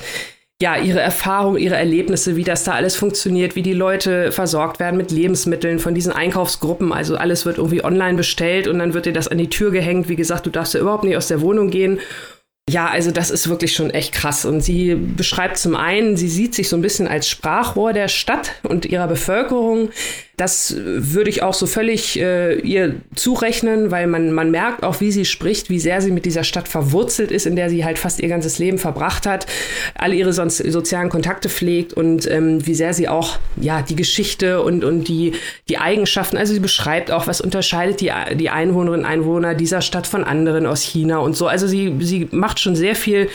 [0.63, 4.97] ja, ihre Erfahrungen, ihre Erlebnisse, wie das da alles funktioniert, wie die Leute versorgt werden
[4.97, 6.93] mit Lebensmitteln von diesen Einkaufsgruppen.
[6.93, 10.09] Also alles wird irgendwie online bestellt und dann wird dir das an die Tür gehängt.
[10.09, 11.99] Wie gesagt, du darfst ja überhaupt nicht aus der Wohnung gehen.
[12.71, 14.45] Ja, also das ist wirklich schon echt krass.
[14.45, 18.53] Und sie beschreibt zum einen, sie sieht sich so ein bisschen als Sprachrohr der Stadt
[18.63, 19.91] und ihrer Bevölkerung.
[20.37, 25.13] Das würde ich auch so völlig äh, ihr zurechnen, weil man, man merkt auch, wie
[25.13, 28.21] sie spricht, wie sehr sie mit dieser Stadt verwurzelt ist, in der sie halt fast
[28.21, 29.47] ihr ganzes Leben verbracht hat,
[29.95, 34.63] alle ihre sonst sozialen Kontakte pflegt und ähm, wie sehr sie auch ja die Geschichte
[34.63, 35.35] und, und die,
[35.69, 40.07] die Eigenschaften, also sie beschreibt auch, was unterscheidet die, die Einwohnerinnen und Einwohner dieser Stadt
[40.07, 41.47] von anderen aus China und so.
[41.47, 43.29] Also sie, sie macht schon sehr viel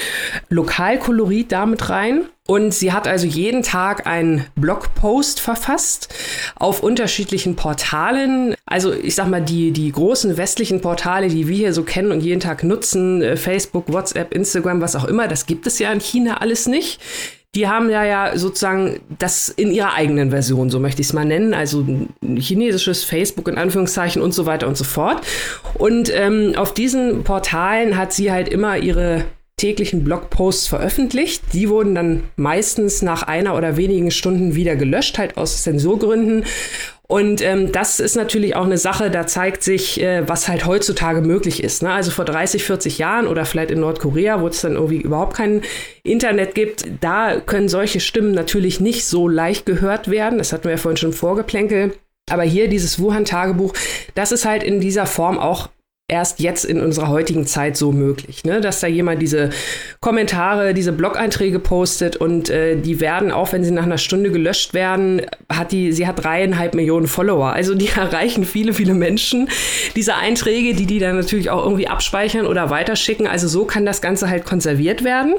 [0.49, 2.23] Lokalkolorit damit rein.
[2.49, 6.11] Und sie hat also jeden Tag einen Blogpost verfasst
[6.55, 8.55] auf unterschiedlichen Portalen.
[8.65, 12.21] Also ich sag mal, die, die großen westlichen Portale, die wir hier so kennen und
[12.21, 15.99] jeden Tag nutzen, äh, Facebook, WhatsApp, Instagram, was auch immer, das gibt es ja in
[15.99, 16.99] China alles nicht.
[17.53, 21.25] Die haben ja ja sozusagen das in ihrer eigenen Version, so möchte ich es mal
[21.25, 21.85] nennen, also
[22.35, 25.21] chinesisches Facebook in Anführungszeichen und so weiter und so fort.
[25.75, 29.25] Und ähm, auf diesen Portalen hat sie halt immer ihre
[29.59, 31.43] täglichen Blogposts veröffentlicht.
[31.53, 36.45] Die wurden dann meistens nach einer oder wenigen Stunden wieder gelöscht, halt aus Zensurgründen.
[37.07, 41.21] Und ähm, das ist natürlich auch eine Sache, da zeigt sich, äh, was halt heutzutage
[41.21, 41.81] möglich ist.
[41.81, 41.91] Ne?
[41.91, 45.63] Also vor 30, 40 Jahren oder vielleicht in Nordkorea, wo es dann irgendwie überhaupt kein
[46.03, 50.37] Internet gibt, da können solche Stimmen natürlich nicht so leicht gehört werden.
[50.37, 51.97] Das hatten wir ja vorhin schon vorgeplänkelt.
[52.29, 53.73] Aber hier dieses Wuhan-Tagebuch,
[54.13, 55.69] das ist halt in dieser Form auch
[56.09, 58.59] erst jetzt in unserer heutigen Zeit so möglich, ne?
[58.59, 59.51] dass da jemand diese
[60.01, 64.73] Kommentare, diese Blog-Einträge postet und äh, die werden, auch wenn sie nach einer Stunde gelöscht
[64.73, 67.53] werden, hat die, sie hat dreieinhalb Millionen Follower.
[67.53, 69.49] Also die erreichen viele, viele Menschen,
[69.95, 73.27] diese Einträge, die die dann natürlich auch irgendwie abspeichern oder weiterschicken.
[73.27, 75.35] Also so kann das Ganze halt konserviert werden.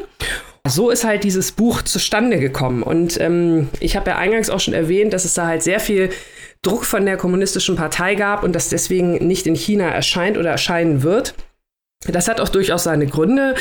[0.68, 2.82] So ist halt dieses Buch zustande gekommen.
[2.82, 6.10] Und ähm, ich habe ja eingangs auch schon erwähnt, dass es da halt sehr viel
[6.62, 11.02] Druck von der kommunistischen Partei gab und das deswegen nicht in China erscheint oder erscheinen
[11.02, 11.34] wird.
[12.06, 13.54] Das hat auch durchaus seine Gründe.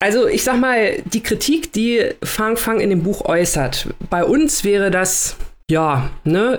[0.00, 4.62] Also ich sag mal, die Kritik, die Fang Fang in dem Buch äußert, bei uns
[4.62, 5.36] wäre das
[5.70, 6.58] ja, ne,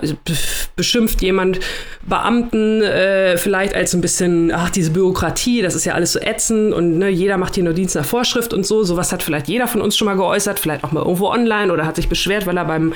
[0.76, 1.58] beschimpft jemand
[2.06, 6.72] Beamten äh, vielleicht als ein bisschen, ach, diese Bürokratie, das ist ja alles so ätzend
[6.72, 8.84] und ne, jeder macht hier nur Dienst nach Vorschrift und so.
[8.84, 11.86] Sowas hat vielleicht jeder von uns schon mal geäußert, vielleicht auch mal irgendwo online oder
[11.86, 12.94] hat sich beschwert, weil er beim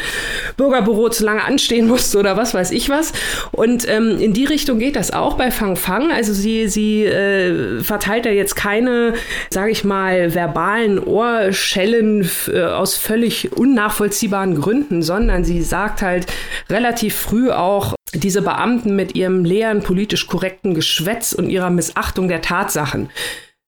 [0.57, 3.13] Bürgerbüro zu lange anstehen musste oder was weiß ich was.
[3.51, 6.13] Und ähm, in die Richtung geht das auch bei Fang Fang.
[6.13, 9.15] Also sie, sie äh, verteilt da jetzt keine,
[9.51, 16.27] sage ich mal, verbalen Ohrschellen äh, aus völlig unnachvollziehbaren Gründen, sondern sie sagt halt
[16.71, 22.43] relativ früh auch, diese Beamten mit ihrem leeren, politisch korrekten Geschwätz und ihrer Missachtung der
[22.43, 23.11] Tatsachen.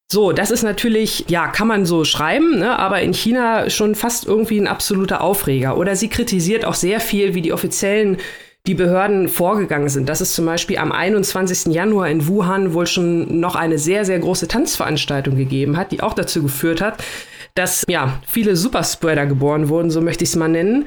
[0.09, 4.25] So, das ist natürlich, ja, kann man so schreiben, ne, aber in China schon fast
[4.25, 5.77] irgendwie ein absoluter Aufreger.
[5.77, 8.17] Oder sie kritisiert auch sehr viel, wie die offiziellen,
[8.67, 10.07] die Behörden vorgegangen sind.
[10.07, 11.73] Dass es zum Beispiel am 21.
[11.73, 16.13] Januar in Wuhan wohl schon noch eine sehr, sehr große Tanzveranstaltung gegeben hat, die auch
[16.13, 17.03] dazu geführt hat,
[17.53, 20.85] dass ja viele Superspreader geboren wurden, so möchte ich es mal nennen.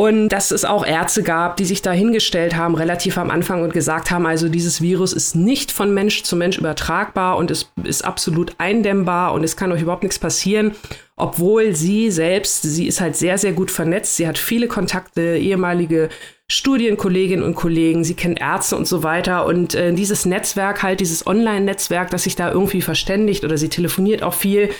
[0.00, 3.74] Und dass es auch Ärzte gab, die sich da hingestellt haben, relativ am Anfang und
[3.74, 8.02] gesagt haben, also dieses Virus ist nicht von Mensch zu Mensch übertragbar und es ist
[8.02, 10.74] absolut eindämmbar und es kann euch überhaupt nichts passieren.
[11.16, 14.16] Obwohl sie selbst, sie ist halt sehr, sehr gut vernetzt.
[14.16, 16.08] Sie hat viele Kontakte, ehemalige
[16.50, 19.44] Studienkolleginnen und Kollegen, sie kennt Ärzte und so weiter.
[19.44, 24.22] Und äh, dieses Netzwerk, halt dieses Online-Netzwerk, das sich da irgendwie verständigt oder sie telefoniert
[24.22, 24.70] auch viel,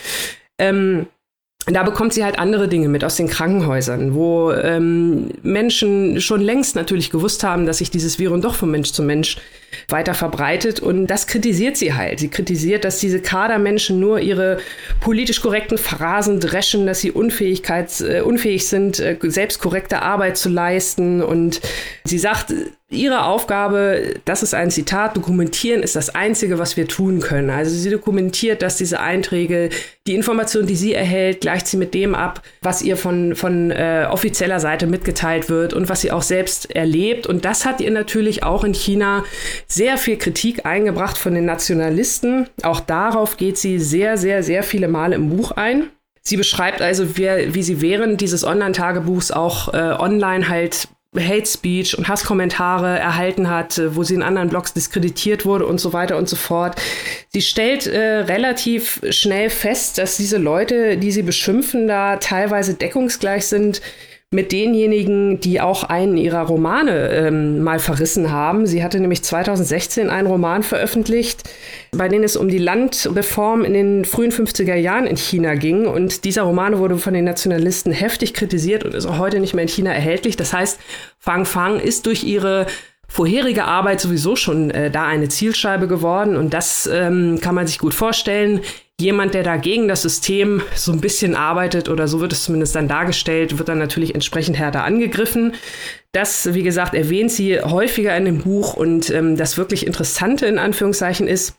[0.57, 1.05] ähm,
[1.67, 6.75] da bekommt sie halt andere Dinge mit aus den Krankenhäusern, wo ähm, Menschen schon längst
[6.75, 9.37] natürlich gewusst haben, dass sich dieses Virus doch von Mensch zu Mensch
[9.87, 10.79] weiter verbreitet.
[10.79, 12.19] Und das kritisiert sie halt.
[12.19, 14.59] Sie kritisiert, dass diese Kadermenschen nur ihre
[14.99, 20.49] politisch korrekten Phrasen dreschen, dass sie Unfähigkeit, äh, unfähig sind, äh, selbst korrekte Arbeit zu
[20.49, 21.21] leisten.
[21.21, 21.61] Und
[22.03, 22.53] sie sagt,
[22.91, 27.49] Ihre Aufgabe, das ist ein Zitat, dokumentieren ist das Einzige, was wir tun können.
[27.49, 29.69] Also sie dokumentiert, dass diese Einträge,
[30.07, 34.07] die Information, die sie erhält, gleicht sie mit dem ab, was ihr von, von äh,
[34.11, 37.27] offizieller Seite mitgeteilt wird und was sie auch selbst erlebt.
[37.27, 39.23] Und das hat ihr natürlich auch in China
[39.67, 42.47] sehr viel Kritik eingebracht von den Nationalisten.
[42.63, 45.89] Auch darauf geht sie sehr, sehr, sehr viele Male im Buch ein.
[46.23, 51.97] Sie beschreibt also, wie, wie sie während dieses Online-Tagebuchs auch äh, online halt Hate Speech
[51.97, 56.17] und Hasskommentare erhalten hat, äh, wo sie in anderen Blogs diskreditiert wurde und so weiter
[56.17, 56.79] und so fort.
[57.29, 63.47] Sie stellt äh, relativ schnell fest, dass diese Leute, die sie beschimpfen, da teilweise deckungsgleich
[63.47, 63.81] sind
[64.33, 68.65] mit denjenigen, die auch einen ihrer Romane ähm, mal verrissen haben.
[68.65, 71.43] Sie hatte nämlich 2016 einen Roman veröffentlicht,
[71.91, 75.85] bei dem es um die Landreform in den frühen 50er Jahren in China ging.
[75.85, 79.63] Und dieser Roman wurde von den Nationalisten heftig kritisiert und ist auch heute nicht mehr
[79.63, 80.37] in China erhältlich.
[80.37, 80.79] Das heißt,
[81.19, 82.67] Fang Fang ist durch ihre
[83.11, 87.77] vorherige Arbeit sowieso schon äh, da eine Zielscheibe geworden und das ähm, kann man sich
[87.77, 88.61] gut vorstellen
[89.01, 92.75] jemand, der da gegen das System so ein bisschen arbeitet oder so wird es zumindest
[92.75, 95.55] dann dargestellt, wird dann natürlich entsprechend härter angegriffen.
[96.11, 100.59] Das, wie gesagt, erwähnt sie häufiger in dem Buch und ähm, das wirklich Interessante in
[100.59, 101.55] Anführungszeichen ist,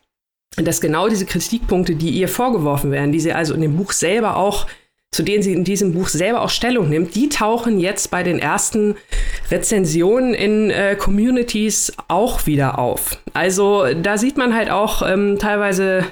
[0.57, 4.37] dass genau diese Kritikpunkte, die ihr vorgeworfen werden, die sie also in dem Buch selber
[4.37, 4.67] auch
[5.13, 8.39] zu denen sie in diesem Buch selber auch Stellung nimmt, die tauchen jetzt bei den
[8.39, 8.97] ersten
[9.51, 13.19] Rezensionen in äh, Communities auch wieder auf.
[13.35, 16.05] Also da sieht man halt auch ähm, teilweise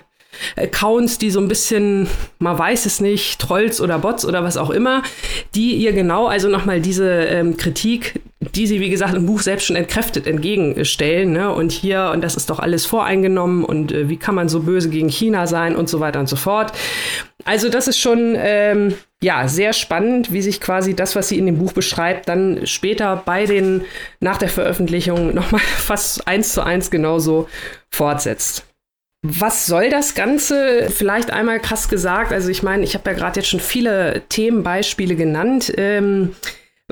[0.57, 4.71] Accounts, die so ein bisschen, man weiß es nicht, Trolls oder Bots oder was auch
[4.71, 5.03] immer,
[5.55, 9.67] die ihr genau also nochmal diese ähm, Kritik, die sie, wie gesagt, im Buch selbst
[9.67, 11.33] schon entkräftet entgegenstellen.
[11.33, 11.53] Ne?
[11.53, 14.89] Und hier, und das ist doch alles voreingenommen und äh, wie kann man so böse
[14.89, 16.73] gegen China sein und so weiter und so fort.
[17.45, 21.47] Also das ist schon ähm, ja sehr spannend, wie sich quasi das, was sie in
[21.47, 23.85] dem Buch beschreibt, dann später bei den
[24.21, 27.49] nach der Veröffentlichung nochmal fast eins zu eins genauso
[27.91, 28.65] fortsetzt.
[29.23, 30.89] Was soll das Ganze?
[30.91, 32.33] Vielleicht einmal krass gesagt.
[32.33, 36.35] Also ich meine, ich habe ja gerade jetzt schon viele Themenbeispiele genannt, ähm,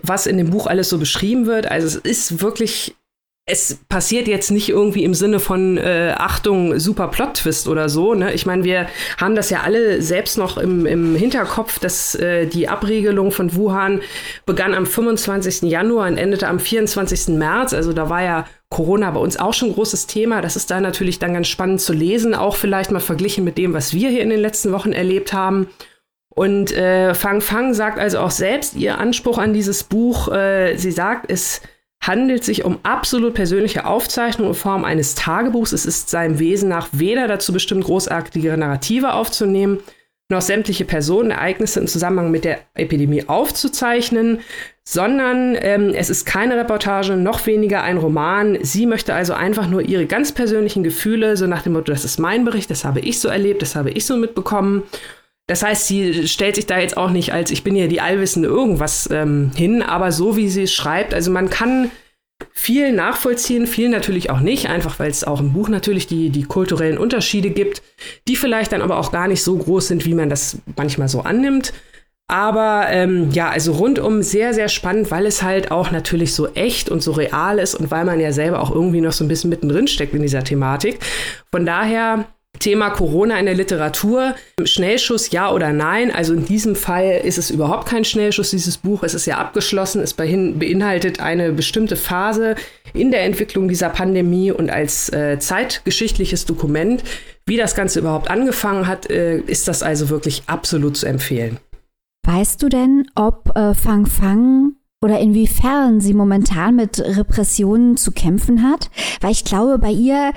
[0.03, 1.71] was in dem Buch alles so beschrieben wird.
[1.71, 2.95] Also es ist wirklich
[3.49, 8.15] es passiert jetzt nicht irgendwie im Sinne von äh, Achtung, super Plot-Twist oder so.
[8.15, 8.35] Ne?
[8.35, 12.69] Ich meine, wir haben das ja alle selbst noch im, im Hinterkopf, dass äh, die
[12.69, 14.03] Abriegelung von Wuhan
[14.45, 15.63] begann am 25.
[15.63, 17.29] Januar und endete am 24.
[17.39, 17.73] März.
[17.73, 20.43] Also da war ja Corona bei uns auch schon ein großes Thema.
[20.43, 23.73] Das ist da natürlich dann ganz spannend zu lesen, auch vielleicht mal verglichen mit dem,
[23.73, 25.69] was wir hier in den letzten Wochen erlebt haben.
[26.29, 30.29] Und äh, Fang Fang sagt also auch selbst ihr Anspruch an dieses Buch.
[30.29, 31.63] Äh, sie sagt, es
[32.01, 35.73] handelt sich um absolut persönliche Aufzeichnung in Form eines Tagebuchs.
[35.73, 39.81] Es ist seinem Wesen nach weder dazu bestimmt, großartige Narrative aufzunehmen,
[40.31, 44.41] noch sämtliche Personenereignisse im Zusammenhang mit der Epidemie aufzuzeichnen,
[44.85, 48.59] sondern ähm, es ist keine Reportage, noch weniger ein Roman.
[48.63, 52.19] Sie möchte also einfach nur ihre ganz persönlichen Gefühle, so nach dem Motto, das ist
[52.19, 54.83] mein Bericht, das habe ich so erlebt, das habe ich so mitbekommen.
[55.49, 58.49] Das heißt, sie stellt sich da jetzt auch nicht als ich bin ja die allwissende
[58.49, 61.91] irgendwas ähm, hin, aber so wie sie es schreibt, also man kann
[62.53, 66.45] viel nachvollziehen, viel natürlich auch nicht, einfach weil es auch im Buch natürlich die, die
[66.45, 67.83] kulturellen Unterschiede gibt,
[68.29, 71.23] die vielleicht dann aber auch gar nicht so groß sind, wie man das manchmal so
[71.23, 71.73] annimmt.
[72.31, 76.91] Aber ähm, ja, also rundum sehr, sehr spannend, weil es halt auch natürlich so echt
[76.91, 79.49] und so real ist und weil man ja selber auch irgendwie noch so ein bisschen
[79.49, 80.99] mittendrin steckt in dieser Thematik.
[81.51, 82.27] Von daher
[82.59, 84.35] Thema Corona in der Literatur.
[84.63, 86.11] Schnellschuss, ja oder nein?
[86.11, 89.03] Also in diesem Fall ist es überhaupt kein Schnellschuss, dieses Buch.
[89.03, 90.03] Es ist ja abgeschlossen.
[90.03, 92.57] Es beinhaltet eine bestimmte Phase
[92.95, 97.03] in der Entwicklung dieser Pandemie und als äh, zeitgeschichtliches Dokument,
[97.47, 101.59] wie das Ganze überhaupt angefangen hat, äh, ist das also wirklich absolut zu empfehlen.
[102.27, 108.63] Weißt du denn, ob äh, Fang Fang oder inwiefern sie momentan mit Repressionen zu kämpfen
[108.63, 108.91] hat?
[109.21, 110.33] Weil ich glaube, bei ihr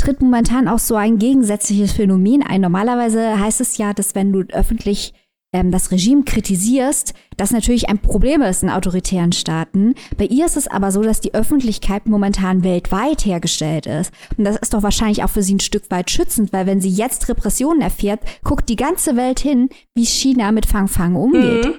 [0.00, 2.60] tritt momentan auch so ein gegensätzliches Phänomen ein.
[2.60, 5.12] Normalerweise heißt es ja, dass wenn du öffentlich
[5.52, 9.94] ähm, das Regime kritisierst, das natürlich ein Problem ist in autoritären Staaten.
[10.16, 14.12] Bei ihr ist es aber so, dass die Öffentlichkeit momentan weltweit hergestellt ist.
[14.36, 16.90] Und das ist doch wahrscheinlich auch für sie ein Stück weit schützend, weil wenn sie
[16.90, 21.66] jetzt Repressionen erfährt, guckt die ganze Welt hin, wie China mit Fang Fang umgeht.
[21.66, 21.74] Mhm.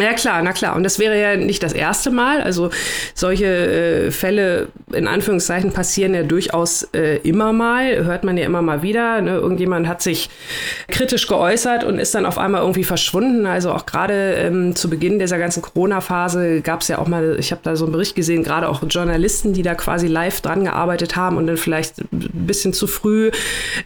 [0.00, 0.74] Ja klar, na klar.
[0.74, 2.42] Und das wäre ja nicht das erste Mal.
[2.42, 2.70] Also
[3.14, 8.60] solche äh, Fälle in Anführungszeichen passieren ja durchaus äh, immer mal, hört man ja immer
[8.60, 9.20] mal wieder.
[9.20, 9.36] Ne?
[9.36, 10.30] Irgendjemand hat sich
[10.88, 13.46] kritisch geäußert und ist dann auf einmal irgendwie verschwunden.
[13.46, 17.52] Also auch gerade ähm, zu Beginn dieser ganzen Corona-Phase gab es ja auch mal, ich
[17.52, 21.14] habe da so einen Bericht gesehen, gerade auch Journalisten, die da quasi live dran gearbeitet
[21.14, 23.30] haben und dann vielleicht ein bisschen zu früh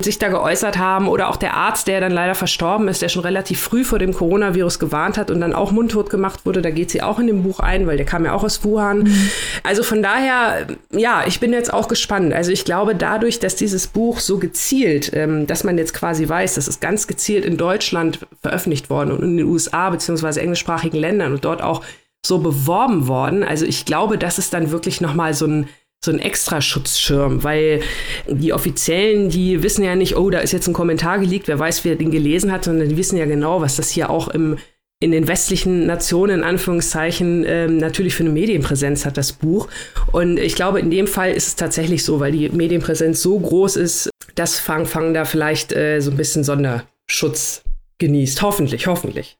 [0.00, 1.06] sich da geäußert haben.
[1.06, 4.14] Oder auch der Arzt, der dann leider verstorben ist, der schon relativ früh vor dem
[4.14, 6.62] Coronavirus gewarnt hat und dann auch mundtot gemacht wurde.
[6.62, 9.00] Da geht sie auch in dem Buch ein, weil der kam ja auch aus Wuhan.
[9.00, 9.30] Mhm.
[9.62, 12.32] Also von daher, ja, ich bin jetzt auch gespannt.
[12.32, 16.54] Also ich glaube, dadurch, dass dieses Buch so gezielt, ähm, dass man jetzt quasi weiß,
[16.54, 21.32] das ist ganz gezielt in Deutschland veröffentlicht worden und in den USA beziehungsweise englischsprachigen Ländern
[21.32, 21.82] und dort auch
[22.24, 23.44] so beworben worden.
[23.44, 25.68] Also ich glaube, das ist dann wirklich nochmal so ein
[26.04, 27.80] so ein extra Schutzschirm, weil
[28.28, 31.84] die Offiziellen, die wissen ja nicht, oh, da ist jetzt ein Kommentar geleakt, wer weiß,
[31.84, 34.58] wer den gelesen hat, sondern die wissen ja genau, was das hier auch im
[35.00, 39.68] in den westlichen Nationen, in Anführungszeichen, ähm, natürlich für eine Medienpräsenz hat, das Buch.
[40.10, 43.76] Und ich glaube, in dem Fall ist es tatsächlich so, weil die Medienpräsenz so groß
[43.76, 47.62] ist, dass Fang Fang da vielleicht äh, so ein bisschen Sonderschutz
[47.98, 48.42] genießt.
[48.42, 49.36] Hoffentlich, hoffentlich.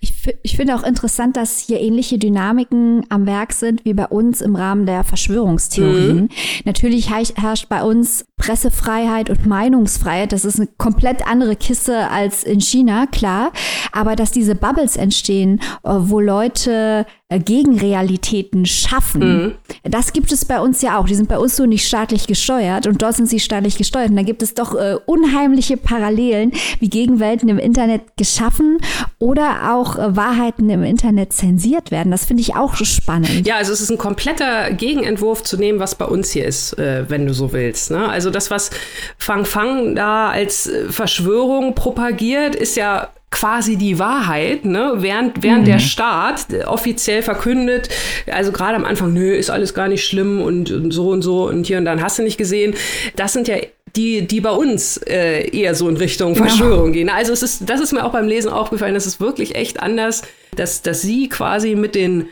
[0.00, 0.12] ich,
[0.42, 4.56] ich finde auch interessant, dass hier ähnliche Dynamiken am Werk sind wie bei uns im
[4.56, 6.16] Rahmen der Verschwörungstheorien.
[6.16, 6.28] Mhm.
[6.64, 10.32] Natürlich herrscht bei uns Pressefreiheit und Meinungsfreiheit.
[10.32, 13.52] Das ist eine komplett andere Kiste als in China, klar.
[13.92, 19.46] Aber dass diese Bubbles entstehen, äh, wo Leute äh, Gegenrealitäten schaffen.
[19.46, 19.54] Mhm.
[19.82, 21.06] Das gibt es bei uns ja auch.
[21.06, 24.10] Die sind bei uns so nicht staatlich gesteuert und dort sind sie staatlich gesteuert.
[24.10, 28.78] Und da gibt es doch äh, unheimliche Parallelen, wie Gegenwelten im Internet geschaffen
[29.18, 32.10] oder auch äh, Wahrheiten im Internet zensiert werden.
[32.10, 33.46] Das finde ich auch spannend.
[33.46, 37.08] Ja, also es ist ein kompletter Gegenentwurf zu dem, was bei uns hier ist, äh,
[37.08, 37.90] wenn du so willst.
[37.90, 38.08] Ne?
[38.08, 38.70] Also das, was
[39.18, 44.94] Fang Fang da als äh, Verschwörung propagiert, ist ja quasi die Wahrheit, ne?
[44.96, 45.66] während, während mhm.
[45.66, 47.90] der Staat offiziell verkündet,
[48.30, 51.48] also gerade am Anfang, nö, ist alles gar nicht schlimm und, und, so und so
[51.48, 52.74] und hier und dann hast du nicht gesehen.
[53.16, 53.56] Das sind ja
[53.96, 56.46] die, die bei uns äh, eher so in Richtung genau.
[56.46, 57.08] Verschwörung gehen.
[57.08, 60.22] Also es ist, das ist mir auch beim Lesen aufgefallen, das ist wirklich echt anders,
[60.54, 62.28] dass, dass sie quasi mit den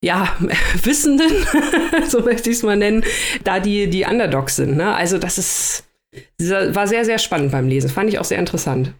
[0.00, 0.36] ja,
[0.82, 1.30] Wissenden,
[2.08, 3.04] so möchte ich es mal nennen,
[3.44, 4.76] da die, die Underdogs sind.
[4.76, 4.94] Ne?
[4.94, 5.84] Also das ist,
[6.38, 7.90] war sehr, sehr spannend beim Lesen.
[7.90, 8.92] Fand ich auch sehr interessant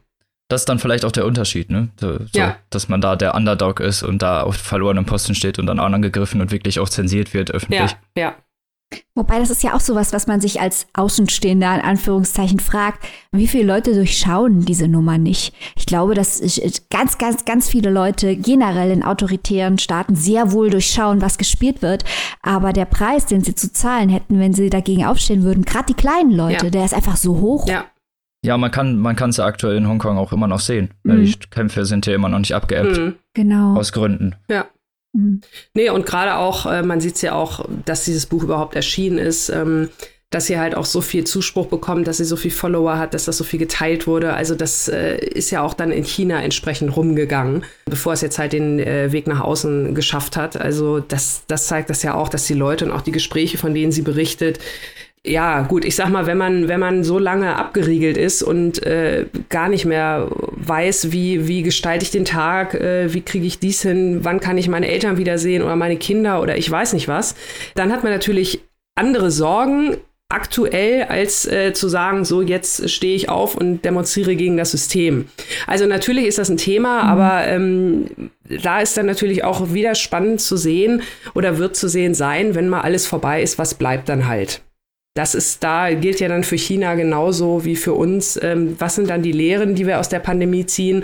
[0.49, 1.89] das ist dann vielleicht auch der Unterschied, ne?
[2.01, 2.57] So, ja.
[2.71, 5.85] dass man da der Underdog ist und da auf verlorenem Posten steht und dann auch
[5.85, 7.97] angegriffen und wirklich auch zensiert wird öffentlich.
[8.17, 8.37] Ja, ja.
[9.15, 13.47] Wobei das ist ja auch sowas, was man sich als Außenstehender in Anführungszeichen fragt, wie
[13.49, 15.55] viele Leute durchschauen diese Nummer nicht?
[15.77, 16.41] Ich glaube, dass
[16.89, 22.05] ganz, ganz, ganz viele Leute generell in autoritären Staaten sehr wohl durchschauen, was gespielt wird.
[22.43, 25.95] Aber der Preis, den sie zu zahlen hätten, wenn sie dagegen aufstehen würden, gerade die
[25.95, 26.71] kleinen Leute, ja.
[26.71, 27.69] der ist einfach so hoch.
[27.69, 27.85] Ja.
[28.45, 30.95] Ja, man kann man es ja aktuell in Hongkong auch immer noch sehen.
[31.03, 31.25] Mhm.
[31.25, 32.97] Die Kämpfe sind ja immer noch nicht abgeebbt.
[32.97, 33.15] Mhm.
[33.35, 33.75] Genau.
[33.75, 34.37] Aus Gründen.
[34.49, 34.67] Ja.
[35.19, 35.41] Mhm.
[35.75, 39.19] Nee, und gerade auch, äh, man sieht es ja auch, dass dieses Buch überhaupt erschienen
[39.19, 39.89] ist, ähm,
[40.31, 43.25] dass sie halt auch so viel Zuspruch bekommt, dass sie so viel Follower hat, dass
[43.25, 44.35] das so viel geteilt wurde.
[44.35, 48.53] Also das äh, ist ja auch dann in China entsprechend rumgegangen, bevor es jetzt halt
[48.53, 50.61] den äh, Weg nach außen geschafft hat.
[50.61, 53.73] Also das, das zeigt das ja auch, dass die Leute und auch die Gespräche, von
[53.73, 54.59] denen sie berichtet,
[55.29, 59.27] ja, gut, ich sag mal, wenn man, wenn man so lange abgeriegelt ist und äh,
[59.49, 63.83] gar nicht mehr weiß, wie, wie gestalte ich den Tag, äh, wie kriege ich dies
[63.83, 67.35] hin, wann kann ich meine Eltern wiedersehen oder meine Kinder oder ich weiß nicht was,
[67.75, 68.61] dann hat man natürlich
[68.97, 69.97] andere Sorgen
[70.31, 75.29] aktuell, als äh, zu sagen, so jetzt stehe ich auf und demonstriere gegen das System.
[75.67, 77.09] Also natürlich ist das ein Thema, mhm.
[77.09, 78.31] aber ähm,
[78.63, 81.03] da ist dann natürlich auch wieder spannend zu sehen
[81.35, 84.61] oder wird zu sehen sein, wenn mal alles vorbei ist, was bleibt dann halt
[85.19, 88.39] das ist da, gilt ja dann für China genauso wie für uns.
[88.41, 91.03] Ähm, was sind dann die Lehren, die wir aus der Pandemie ziehen?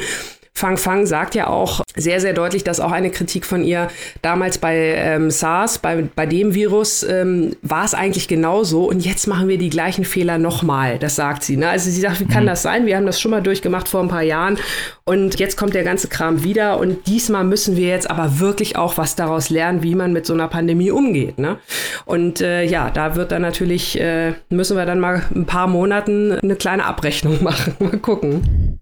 [0.56, 3.88] Fang Fang sagt ja auch sehr, sehr deutlich, dass auch eine Kritik von ihr
[4.22, 9.26] damals bei ähm, SARS, bei, bei dem Virus, ähm, war es eigentlich genauso und jetzt
[9.26, 11.00] machen wir die gleichen Fehler nochmal.
[11.00, 11.56] Das sagt sie.
[11.56, 11.68] Ne?
[11.68, 12.48] Also sie sagt, wie kann mhm.
[12.48, 12.86] das sein?
[12.86, 14.56] Wir haben das schon mal durchgemacht vor ein paar Jahren
[15.02, 18.96] und jetzt kommt der ganze Kram wieder und diesmal müssen wir jetzt aber wirklich auch
[18.96, 21.36] was daraus lernen, wie man mit so einer Pandemie umgeht.
[21.36, 21.58] Ne?
[22.04, 26.30] Und äh, ja, da wird dann natürlich, äh, müssen wir dann mal ein paar Monaten
[26.30, 27.74] eine kleine Abrechnung machen.
[27.80, 28.78] mal gucken.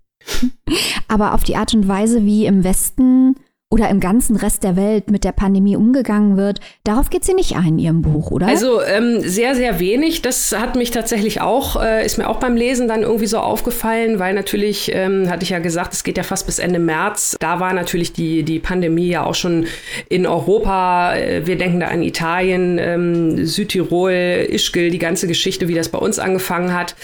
[1.08, 3.36] Aber auf die Art und Weise, wie im Westen
[3.72, 6.60] oder im ganzen Rest der Welt mit der Pandemie umgegangen wird.
[6.84, 8.46] Darauf geht sie nicht ein in ihrem Buch, oder?
[8.46, 10.20] Also ähm, sehr, sehr wenig.
[10.20, 14.18] Das hat mich tatsächlich auch, äh, ist mir auch beim Lesen dann irgendwie so aufgefallen,
[14.18, 17.34] weil natürlich, ähm, hatte ich ja gesagt, es geht ja fast bis Ende März.
[17.40, 19.64] Da war natürlich die, die Pandemie ja auch schon
[20.10, 21.14] in Europa.
[21.14, 25.98] Äh, wir denken da an Italien, ähm, Südtirol, Ischgl, die ganze Geschichte, wie das bei
[25.98, 26.94] uns angefangen hat.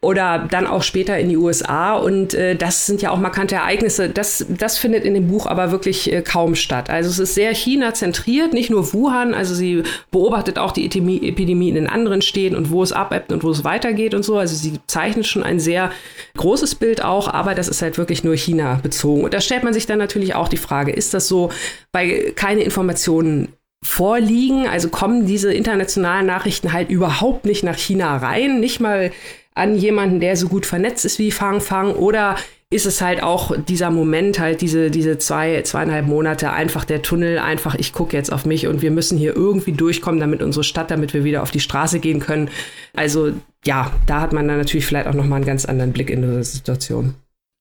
[0.00, 1.96] Oder dann auch später in die USA.
[1.96, 4.08] Und äh, das sind ja auch markante Ereignisse.
[4.08, 6.90] Das, das findet in dem Buch aber wirklich äh, kaum statt.
[6.90, 11.86] Also es ist sehr China-zentriert, nicht nur Wuhan, also sie beobachtet auch die Epidemie in
[11.86, 14.38] anderen Städten und wo es abebbt und wo es weitergeht und so.
[14.38, 15.90] Also sie zeichnet schon ein sehr
[16.36, 19.24] großes Bild auch, aber das ist halt wirklich nur China bezogen.
[19.24, 21.50] Und da stellt man sich dann natürlich auch die Frage, ist das so,
[21.92, 23.48] weil keine Informationen
[23.84, 29.12] vorliegen, also kommen diese internationalen Nachrichten halt überhaupt nicht nach China rein, nicht mal
[29.54, 32.36] an jemanden, der so gut vernetzt ist wie Fang Fang oder
[32.74, 37.38] ist es halt auch dieser Moment, halt diese, diese zwei, zweieinhalb Monate, einfach der Tunnel,
[37.38, 40.90] einfach ich gucke jetzt auf mich und wir müssen hier irgendwie durchkommen, damit unsere Stadt,
[40.90, 42.50] damit wir wieder auf die Straße gehen können.
[42.92, 43.30] Also
[43.64, 46.42] ja, da hat man dann natürlich vielleicht auch nochmal einen ganz anderen Blick in die
[46.42, 47.14] Situation.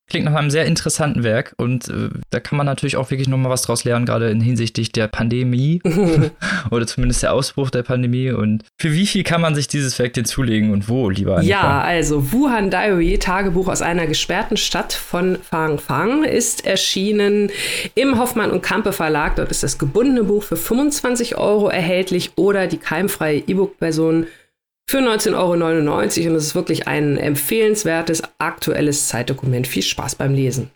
[0.09, 3.51] Klingt nach einem sehr interessanten Werk und äh, da kann man natürlich auch wirklich nochmal
[3.51, 5.81] was draus lernen, gerade in hinsichtlich der Pandemie
[6.71, 8.31] oder zumindest der Ausbruch der Pandemie.
[8.31, 11.49] Und für wie viel kann man sich dieses Werk denn zulegen und wo, lieber Annika?
[11.49, 17.49] Ja, also Wuhan Diary, Tagebuch aus einer gesperrten Stadt von Fang Fang, ist erschienen
[17.95, 19.37] im Hoffmann und Kampe Verlag.
[19.37, 24.27] Dort ist das gebundene Buch für 25 Euro erhältlich oder die keimfreie E-Book-Version
[24.89, 29.67] für 19,99 Euro und es ist wirklich ein empfehlenswertes aktuelles Zeitdokument.
[29.67, 30.69] Viel Spaß beim Lesen.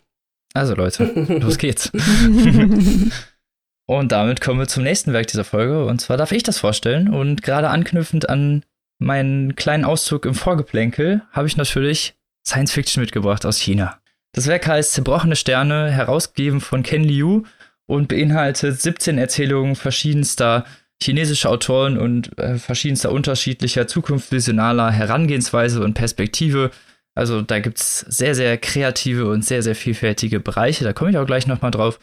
[0.54, 1.04] Also Leute,
[1.40, 1.90] los geht's.
[3.86, 7.08] und damit kommen wir zum nächsten Werk dieser Folge und zwar darf ich das vorstellen
[7.08, 8.64] und gerade anknüpfend an
[8.98, 12.14] meinen kleinen Auszug im Vorgeplänkel habe ich natürlich
[12.46, 14.00] Science Fiction mitgebracht aus China.
[14.32, 17.42] Das Werk heißt Zerbrochene Sterne, herausgegeben von Ken Liu
[17.86, 20.64] und beinhaltet 17 Erzählungen verschiedenster
[21.02, 26.70] chinesische Autoren und äh, verschiedenster unterschiedlicher zukunftsvisionaler Herangehensweise und Perspektive.
[27.14, 30.84] Also da gibt es sehr, sehr kreative und sehr, sehr vielfältige Bereiche.
[30.84, 31.98] Da komme ich auch gleich nochmal drauf.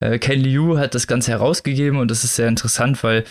[0.00, 3.24] Äh, Ken Liu hat das Ganze herausgegeben und das ist sehr interessant, weil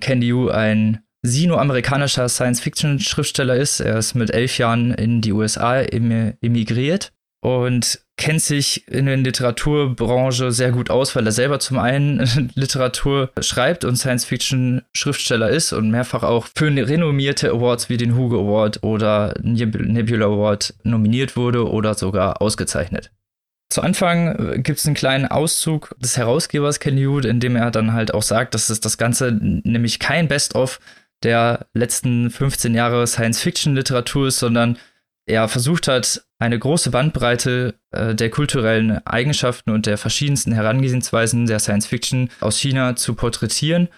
[0.00, 3.80] Ken Liu ein sino-amerikanischer Science-Fiction-Schriftsteller ist.
[3.80, 10.52] Er ist mit elf Jahren in die USA emigriert und kennt sich in der Literaturbranche
[10.52, 16.22] sehr gut aus, weil er selber zum einen Literatur schreibt und Science-Fiction-Schriftsteller ist und mehrfach
[16.22, 22.40] auch für renommierte Awards wie den Hugo Award oder Nebula Award nominiert wurde oder sogar
[22.40, 23.10] ausgezeichnet.
[23.70, 27.92] Zu Anfang gibt es einen kleinen Auszug des Herausgebers Ken Hughes, in dem er dann
[27.92, 30.78] halt auch sagt, dass es das Ganze nämlich kein Best-of
[31.24, 34.78] der letzten 15 Jahre Science-Fiction-Literatur ist, sondern
[35.26, 41.58] er versucht hat, eine große Bandbreite äh, der kulturellen Eigenschaften und der verschiedensten Herangehensweisen der
[41.58, 43.88] Science Fiction aus China zu porträtieren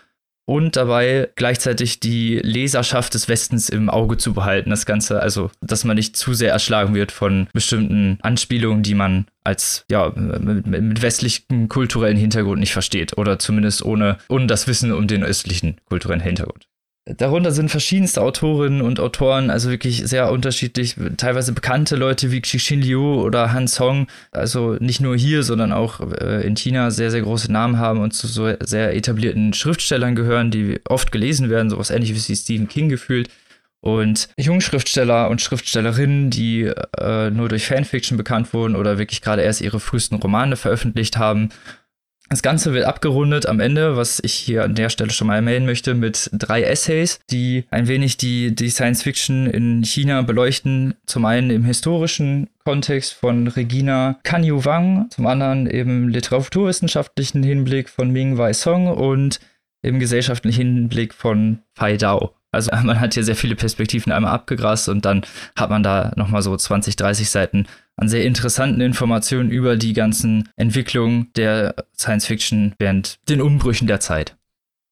[0.49, 4.70] und dabei gleichzeitig die Leserschaft des Westens im Auge zu behalten.
[4.70, 9.26] Das Ganze, also, dass man nicht zu sehr erschlagen wird von bestimmten Anspielungen, die man
[9.42, 14.92] als, ja, mit, mit westlichem kulturellen Hintergrund nicht versteht oder zumindest ohne, ohne das Wissen
[14.92, 16.68] um den östlichen kulturellen Hintergrund.
[17.09, 22.82] Darunter sind verschiedenste Autorinnen und Autoren, also wirklich sehr unterschiedlich, teilweise bekannte Leute wie Xixin
[22.82, 27.22] Liu oder Han Song, also nicht nur hier, sondern auch äh, in China sehr, sehr
[27.22, 31.90] große Namen haben und zu so sehr etablierten Schriftstellern gehören, die oft gelesen werden, sowas
[31.90, 33.28] ähnliches wie Stephen King gefühlt.
[33.80, 39.61] Und Jungschriftsteller und Schriftstellerinnen, die äh, nur durch Fanfiction bekannt wurden oder wirklich gerade erst
[39.61, 41.50] ihre frühesten Romane veröffentlicht haben
[42.28, 45.66] das Ganze wird abgerundet am Ende, was ich hier an der Stelle schon mal erwähnen
[45.66, 50.94] möchte, mit drei Essays, die ein wenig die, die Science Fiction in China beleuchten.
[51.06, 58.10] Zum einen im historischen Kontext von Regina Kanyu Wang, zum anderen im literaturwissenschaftlichen Hinblick von
[58.10, 59.40] Ming Wei Song und
[59.82, 62.36] im gesellschaftlichen Hinblick von Fai Dao.
[62.57, 65.22] Also man hat hier sehr viele Perspektiven einmal abgegrast und dann
[65.57, 70.48] hat man da nochmal so 20, 30 Seiten an sehr interessanten Informationen über die ganzen
[70.57, 74.36] Entwicklungen der Science Fiction während den Umbrüchen der Zeit.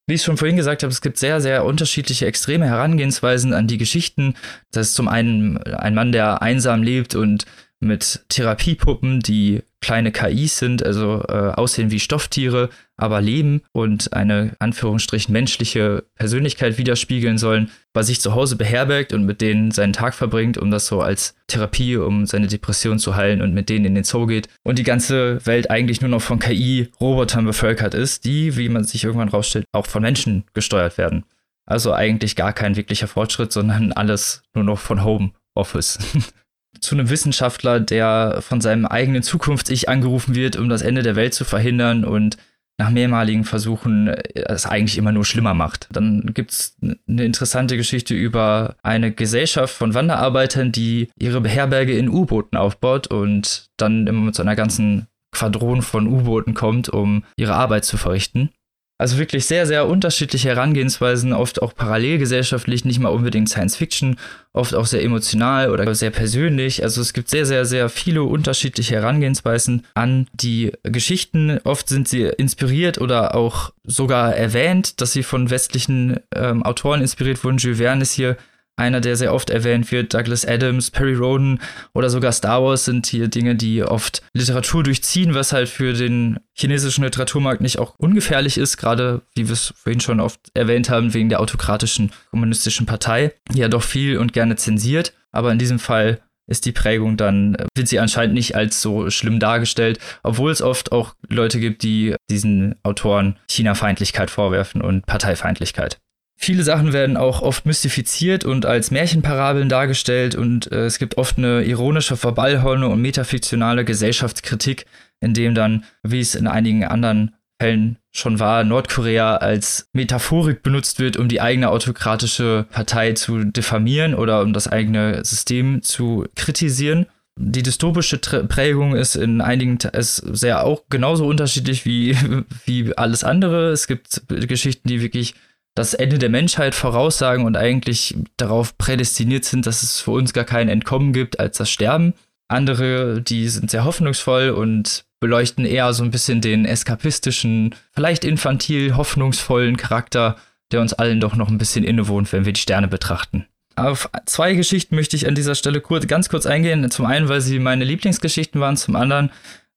[0.07, 3.79] Wie ich schon vorhin gesagt habe, es gibt sehr, sehr unterschiedliche extreme Herangehensweisen an die
[3.79, 4.35] Geschichten.
[4.71, 7.47] Das ist zum einen ein Mann, der einsam lebt und
[7.81, 14.57] mit Therapiepuppen, die kleine KIs sind, also äh, aussehen wie Stofftiere, aber leben und eine
[14.59, 20.14] Anführungsstrichen menschliche Persönlichkeit widerspiegeln sollen, bei sich zu Hause beherbergt und mit denen seinen Tag
[20.14, 23.95] verbringt, um das so als Therapie, um seine Depression zu heilen und mit denen in
[23.95, 28.57] den Zoo geht und die ganze Welt eigentlich nur noch von KI-Robotern bevölkert ist, die,
[28.57, 31.24] wie man sich irgendwann rausstellt, auch von Menschen gesteuert werden.
[31.66, 35.99] Also eigentlich gar kein wirklicher Fortschritt, sondern alles nur noch von Home Office.
[36.81, 41.35] zu einem Wissenschaftler, der von seinem eigenen Zukunfts-Ich angerufen wird, um das Ende der Welt
[41.35, 42.37] zu verhindern und
[42.79, 45.89] nach mehrmaligen Versuchen äh, es eigentlich immer nur schlimmer macht.
[45.93, 52.09] Dann gibt es eine interessante Geschichte über eine Gesellschaft von Wanderarbeitern, die ihre Beherberge in
[52.09, 57.55] U-Booten aufbaut und dann immer mit so einer ganzen Quadron von U-Booten kommt, um ihre
[57.55, 58.51] Arbeit zu verrichten.
[58.97, 64.17] Also wirklich sehr, sehr unterschiedliche Herangehensweisen, oft auch parallelgesellschaftlich, nicht mal unbedingt Science Fiction,
[64.53, 66.85] oft auch sehr emotional oder sehr persönlich.
[66.85, 71.59] Also es gibt sehr, sehr, sehr viele unterschiedliche Herangehensweisen an die Geschichten.
[71.65, 77.43] Oft sind sie inspiriert oder auch sogar erwähnt, dass sie von westlichen ähm, Autoren inspiriert
[77.43, 77.59] wurden.
[77.59, 78.37] Jules Verne ist hier
[78.77, 81.61] einer, der sehr oft erwähnt wird, Douglas Adams, Perry Roden
[81.95, 86.41] oder sogar Star Wars sind hier Dinge, die oft Literatur durchziehen, was halt für den
[86.55, 91.14] chinesischen Literaturmarkt nicht auch ungefährlich ist, gerade wie wir es vorhin schon oft erwähnt haben,
[91.14, 95.12] wegen der autokratischen kommunistischen Partei, die ja doch viel und gerne zensiert.
[95.31, 99.41] Aber in diesem Fall ist die Prägung dann, wird sie anscheinend nicht als so schlimm
[99.41, 105.99] dargestellt, obwohl es oft auch Leute gibt, die diesen Autoren China-Feindlichkeit vorwerfen und Parteifeindlichkeit.
[106.45, 111.39] Viele Sachen werden auch oft mystifiziert und als Märchenparabeln dargestellt und äh, es gibt oft
[111.39, 114.85] eine ironische Verballhorne und metafiktionale Gesellschaftskritik,
[115.21, 121.01] in dem dann, wie es in einigen anderen Fällen schon war, Nordkorea als Metaphorik benutzt
[121.01, 127.07] wird, um die eigene autokratische Partei zu diffamieren oder um das eigene System zu kritisieren.
[127.41, 132.15] Die dystopische Prägung ist in einigen ist sehr auch genauso unterschiedlich wie,
[132.67, 133.71] wie alles andere.
[133.71, 135.35] Es gibt Geschichten, die wirklich
[135.75, 140.45] das Ende der Menschheit voraussagen und eigentlich darauf prädestiniert sind, dass es für uns gar
[140.45, 142.14] kein Entkommen gibt als das Sterben.
[142.49, 148.97] Andere, die sind sehr hoffnungsvoll und beleuchten eher so ein bisschen den eskapistischen, vielleicht infantil
[148.97, 150.37] hoffnungsvollen Charakter,
[150.70, 153.47] der uns allen doch noch ein bisschen innewohnt, wenn wir die Sterne betrachten.
[153.77, 156.89] Auf zwei Geschichten möchte ich an dieser Stelle kurz, ganz kurz eingehen.
[156.91, 159.31] Zum einen, weil sie meine Lieblingsgeschichten waren, zum anderen,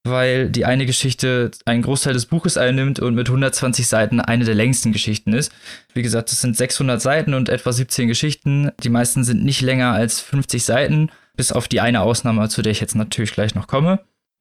[0.10, 4.56] weil die eine Geschichte einen Großteil des Buches einnimmt und mit 120 Seiten eine der
[4.56, 5.52] längsten Geschichten ist.
[5.94, 8.72] Wie gesagt, es sind 600 Seiten und etwa 17 Geschichten.
[8.84, 12.72] Die meisten sind nicht länger als 50 Seiten, bis auf die eine Ausnahme, zu der
[12.72, 14.00] ich jetzt natürlich gleich noch komme.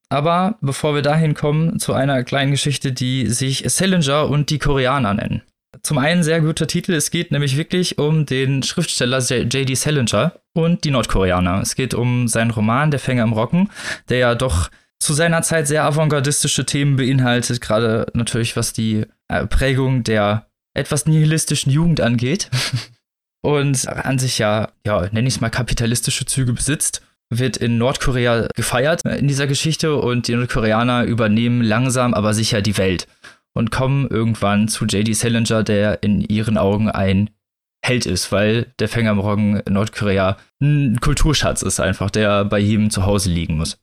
[0.09, 5.15] Aber bevor wir dahin kommen, zu einer kleinen Geschichte, die sich Salinger und die Koreaner
[5.15, 5.43] nennen.
[5.83, 9.75] Zum einen sehr guter Titel, es geht nämlich wirklich um den Schriftsteller J.D.
[9.75, 11.61] Salinger und die Nordkoreaner.
[11.61, 13.71] Es geht um seinen Roman Der Fänger im Rocken,
[14.09, 19.47] der ja doch zu seiner Zeit sehr avantgardistische Themen beinhaltet, gerade natürlich was die äh,
[19.47, 22.51] Prägung der etwas nihilistischen Jugend angeht.
[23.43, 28.49] Und an sich ja, ja, nenne ich es mal kapitalistische Züge besitzt, wird in Nordkorea
[28.55, 33.07] gefeiert in dieser Geschichte und die Nordkoreaner übernehmen langsam aber sicher die Welt
[33.55, 35.13] und kommen irgendwann zu J.D.
[35.13, 37.31] Salinger, der in ihren Augen ein
[37.85, 42.59] Held ist, weil der Fänger im Roggen in Nordkorea ein Kulturschatz ist einfach, der bei
[42.59, 43.79] jedem zu Hause liegen muss.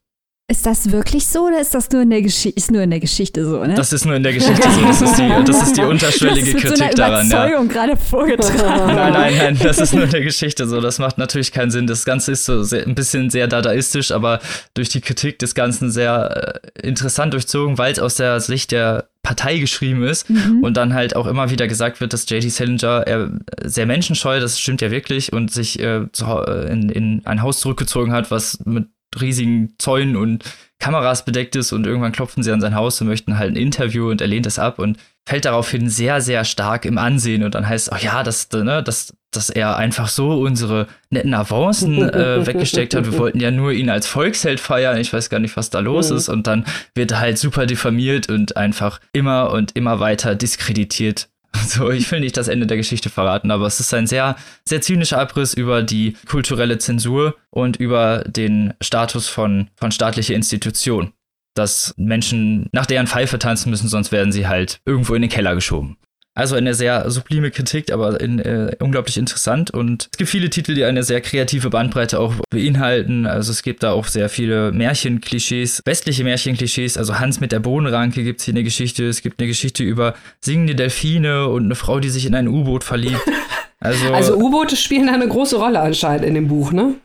[0.52, 2.60] Ist das wirklich so oder ist das nur in der Geschichte?
[2.60, 3.76] Ist nur in der Geschichte so, ne?
[3.76, 4.82] Das ist nur in der Geschichte so.
[4.82, 7.30] Das ist die, das ist die unterschwellige das ist mit Kritik so einer daran.
[7.30, 7.64] Ja.
[7.64, 8.94] gerade vorgetragen.
[8.94, 10.82] nein, nein, nein, das ist nur in der Geschichte so.
[10.82, 11.88] Das macht natürlich keinen Sinn.
[11.88, 14.42] Das Ganze ist so sehr, ein bisschen sehr dadaistisch, aber
[14.74, 19.08] durch die Kritik des Ganzen sehr äh, interessant durchzogen, weil es aus der Sicht der
[19.22, 20.60] Partei geschrieben ist mhm.
[20.62, 22.50] und dann halt auch immer wieder gesagt wird, dass J.D.
[22.50, 23.32] Salinger er
[23.64, 28.12] sehr menschenscheu, das stimmt ja wirklich, und sich äh, äh, in, in ein Haus zurückgezogen
[28.12, 28.88] hat, was mit
[29.22, 30.44] riesigen Zäunen und
[30.80, 34.10] Kameras bedeckt ist und irgendwann klopfen sie an sein Haus und möchten halt ein Interview
[34.10, 37.68] und er lehnt es ab und fällt daraufhin sehr, sehr stark im Ansehen und dann
[37.68, 42.46] heißt es, oh ja, dass, ne, dass, dass er einfach so unsere netten Avancen äh,
[42.46, 43.06] weggesteckt hat.
[43.06, 44.98] Wir wollten ja nur ihn als Volksheld feiern.
[44.98, 46.18] Ich weiß gar nicht, was da los mhm.
[46.18, 46.28] ist.
[46.28, 51.30] Und dann wird er halt super diffamiert und einfach immer und immer weiter diskreditiert
[51.68, 54.36] so, ich will nicht das Ende der Geschichte verraten, aber es ist ein sehr,
[54.68, 61.14] sehr zynischer Abriss über die kulturelle Zensur und über den Status von, von staatlicher Institution.
[61.56, 65.54] Dass Menschen nach deren Pfeife tanzen müssen, sonst werden sie halt irgendwo in den Keller
[65.54, 65.98] geschoben.
[66.36, 69.70] Also eine sehr sublime Kritik, aber in, äh, unglaublich interessant.
[69.70, 73.28] Und es gibt viele Titel, die eine sehr kreative Bandbreite auch beinhalten.
[73.28, 76.98] Also es gibt da auch sehr viele Märchenklischees, westliche Märchenklischees.
[76.98, 79.08] Also Hans mit der Bohnenranke gibt es hier eine Geschichte.
[79.08, 82.84] Es gibt eine Geschichte über singende Delfine und eine Frau, die sich in ein U-Boot
[82.84, 83.22] verliebt.
[83.84, 86.96] Also, also U-Boote spielen eine große Rolle anscheinend in dem Buch, ne?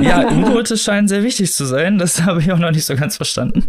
[0.00, 1.98] ja, U-Boote scheinen sehr wichtig zu sein.
[1.98, 3.66] Das habe ich auch noch nicht so ganz verstanden.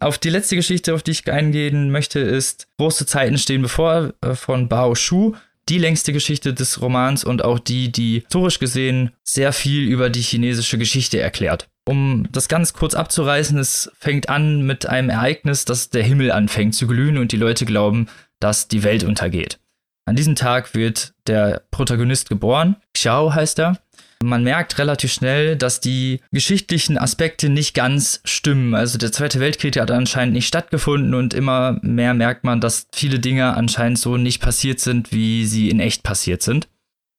[0.00, 4.34] auf die letzte Geschichte, auf die ich eingehen möchte, ist Große Zeiten stehen bevor äh,
[4.34, 5.34] von Bao Shu.
[5.68, 10.22] Die längste Geschichte des Romans und auch die, die historisch gesehen sehr viel über die
[10.22, 11.68] chinesische Geschichte erklärt.
[11.86, 16.74] Um das ganz kurz abzureißen, es fängt an mit einem Ereignis, dass der Himmel anfängt
[16.74, 18.08] zu glühen und die Leute glauben,
[18.40, 19.58] dass die Welt untergeht.
[20.06, 22.76] An diesem Tag wird der Protagonist geboren.
[22.92, 23.78] Xiao heißt er.
[24.22, 28.74] Man merkt relativ schnell, dass die geschichtlichen Aspekte nicht ganz stimmen.
[28.74, 33.18] Also der Zweite Weltkrieg hat anscheinend nicht stattgefunden und immer mehr merkt man, dass viele
[33.18, 36.68] Dinge anscheinend so nicht passiert sind, wie sie in echt passiert sind.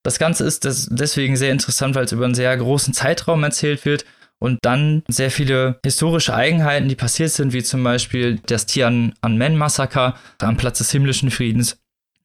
[0.04, 4.04] Das Ganze ist deswegen sehr interessant, weil es über einen sehr großen Zeitraum erzählt wird
[4.38, 10.56] und dann sehr viele historische Eigenheiten, die passiert sind, wie zum Beispiel das Tiananmen-Massaker am
[10.56, 11.78] Platz des himmlischen Friedens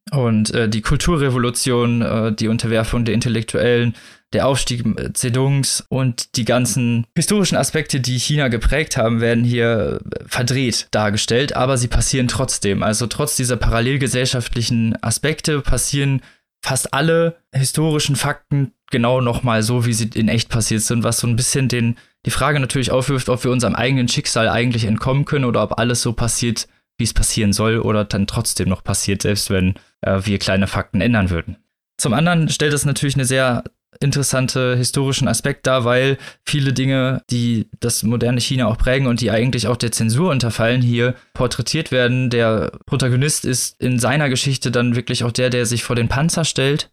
[0.09, 3.95] und äh, die Kulturrevolution, äh, die Unterwerfung der Intellektuellen,
[4.33, 4.83] der Aufstieg
[5.13, 11.77] Zedongs und die ganzen historischen Aspekte, die China geprägt haben, werden hier verdreht dargestellt, aber
[11.77, 12.81] sie passieren trotzdem.
[12.81, 16.21] Also trotz dieser parallelgesellschaftlichen Aspekte passieren
[16.63, 21.27] fast alle historischen Fakten genau nochmal so, wie sie in echt passiert sind, was so
[21.27, 25.45] ein bisschen den, die Frage natürlich aufwirft, ob wir unserem eigenen Schicksal eigentlich entkommen können
[25.45, 26.67] oder ob alles so passiert,
[27.01, 31.01] wie es passieren soll oder dann trotzdem noch passiert, selbst wenn äh, wir kleine Fakten
[31.01, 31.57] ändern würden.
[31.97, 33.63] Zum anderen stellt es natürlich eine sehr
[33.99, 39.31] interessante historischen Aspekt dar, weil viele Dinge, die das moderne China auch prägen und die
[39.31, 42.29] eigentlich auch der Zensur unterfallen, hier porträtiert werden.
[42.29, 46.45] Der Protagonist ist in seiner Geschichte dann wirklich auch der, der sich vor den Panzer
[46.45, 46.91] stellt.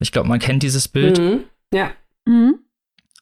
[0.00, 1.18] Ich glaube, man kennt dieses Bild.
[1.18, 1.44] Mhm.
[1.72, 1.92] Ja.
[2.26, 2.60] Mhm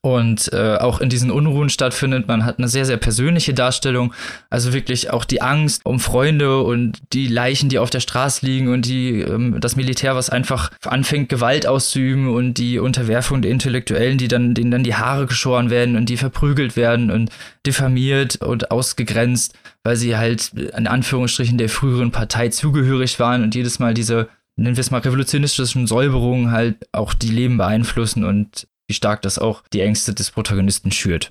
[0.01, 2.29] und äh, auch in diesen Unruhen stattfindet.
[2.29, 4.15] Man hat eine sehr, sehr persönliche Darstellung.
[4.49, 8.69] Also wirklich auch die Angst um Freunde und die Leichen, die auf der Straße liegen
[8.69, 14.19] und die, ähm, das Militär, was einfach anfängt, Gewalt auszuüben und die Unterwerfung der Intellektuellen,
[14.19, 17.31] die dann, denen dann die Haare geschoren werden und die verprügelt werden und
[17.67, 23.79] diffamiert und ausgegrenzt, weil sie halt in Anführungsstrichen der früheren Partei zugehörig waren und jedes
[23.81, 24.29] Mal diese
[24.59, 29.39] nennen wir es mal revolutionistischen Säuberungen halt auch die Leben beeinflussen und wie stark das
[29.39, 31.31] auch die Ängste des Protagonisten schürt.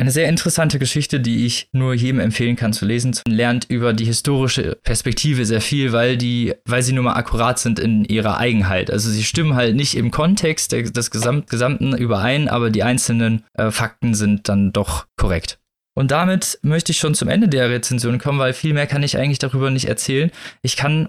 [0.00, 3.16] Eine sehr interessante Geschichte, die ich nur jedem empfehlen kann zu lesen.
[3.26, 7.58] Man lernt über die historische Perspektive sehr viel, weil die, weil sie nun mal akkurat
[7.58, 8.92] sind in ihrer Eigenheit.
[8.92, 13.72] Also sie stimmen halt nicht im Kontext des Gesamt, Gesamten überein, aber die einzelnen äh,
[13.72, 15.58] Fakten sind dann doch korrekt.
[15.96, 19.18] Und damit möchte ich schon zum Ende der Rezension kommen, weil viel mehr kann ich
[19.18, 20.30] eigentlich darüber nicht erzählen.
[20.62, 21.08] Ich kann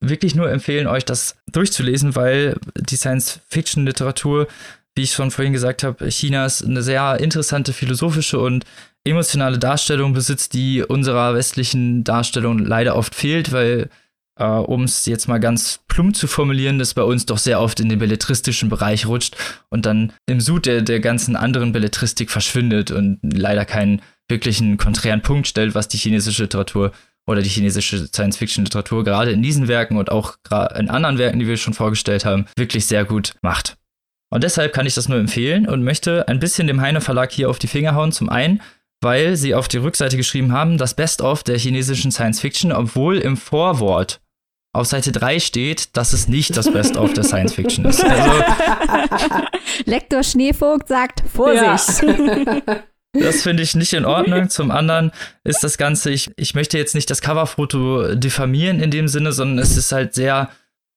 [0.00, 4.48] wirklich nur empfehlen, euch das durchzulesen, weil die Science-Fiction-Literatur
[4.94, 8.64] wie ich schon vorhin gesagt habe, Chinas eine sehr interessante philosophische und
[9.04, 13.90] emotionale Darstellung besitzt, die unserer westlichen Darstellung leider oft fehlt, weil,
[14.38, 17.80] äh, um es jetzt mal ganz plump zu formulieren, das bei uns doch sehr oft
[17.80, 19.36] in den belletristischen Bereich rutscht
[19.68, 25.22] und dann im Sud der, der ganzen anderen Belletristik verschwindet und leider keinen wirklichen konträren
[25.22, 26.92] Punkt stellt, was die chinesische Literatur
[27.26, 30.36] oder die chinesische Science-Fiction-Literatur gerade in diesen Werken und auch
[30.76, 33.76] in anderen Werken, die wir schon vorgestellt haben, wirklich sehr gut macht.
[34.34, 37.48] Und deshalb kann ich das nur empfehlen und möchte ein bisschen dem Heine Verlag hier
[37.48, 38.10] auf die Finger hauen.
[38.10, 38.60] Zum einen,
[39.00, 43.36] weil sie auf die Rückseite geschrieben haben, das Best-of der chinesischen Science Fiction, obwohl im
[43.36, 44.20] Vorwort
[44.72, 48.04] auf Seite 3 steht, dass es nicht das Best-of der Science Fiction ist.
[48.08, 48.32] Also,
[49.84, 52.02] Lektor Schneevogt sagt Vorsicht.
[52.02, 52.82] Ja.
[53.20, 54.48] Das finde ich nicht in Ordnung.
[54.48, 55.12] Zum anderen
[55.44, 59.60] ist das Ganze, ich, ich möchte jetzt nicht das Coverfoto diffamieren in dem Sinne, sondern
[59.60, 60.50] es ist halt sehr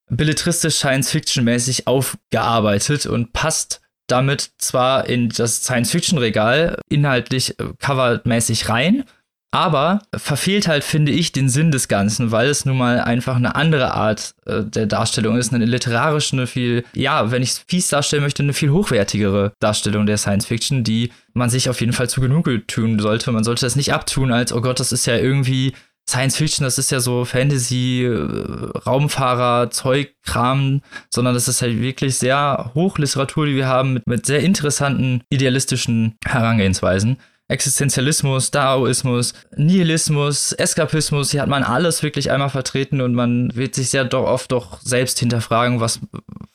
[0.10, 9.03] belletristisch Science-Fiction-mäßig aufgearbeitet und passt damit zwar in das Science-Fiction-Regal inhaltlich äh, covermäßig rein,
[9.51, 13.55] aber verfehlt halt, finde ich, den Sinn des Ganzen, weil es nun mal einfach eine
[13.55, 17.88] andere Art äh, der Darstellung ist, eine literarische, eine viel, ja, wenn ich es fies
[17.88, 22.10] darstellen möchte, eine viel hochwertigere Darstellung der Science Fiction, die man sich auf jeden Fall
[22.10, 23.32] zu Genüge tun sollte.
[23.32, 25.74] Man sollte das nicht abtun als, oh Gott, das ist ja irgendwie
[26.10, 32.16] Science Fiction, das ist ja so Fantasy, äh, Raumfahrer, Zeugkram, sondern das ist halt wirklich
[32.18, 37.18] sehr Hochliteratur, die wir haben, mit, mit sehr interessanten idealistischen Herangehensweisen.
[37.49, 43.89] Existenzialismus, Daoismus, Nihilismus, Eskapismus, hier hat man alles wirklich einmal vertreten und man wird sich
[43.89, 46.01] sehr doch oft doch selbst hinterfragen, was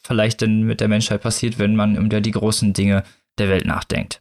[0.05, 3.05] vielleicht denn mit der Menschheit passiert, wenn man über die großen Dinge
[3.39, 4.21] der Welt nachdenkt.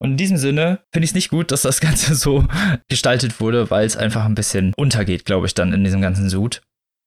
[0.00, 2.46] Und in diesem Sinne finde ich es nicht gut, dass das Ganze so
[2.88, 6.62] gestaltet wurde, weil es einfach ein bisschen untergeht, glaube ich, dann in diesem ganzen Sud.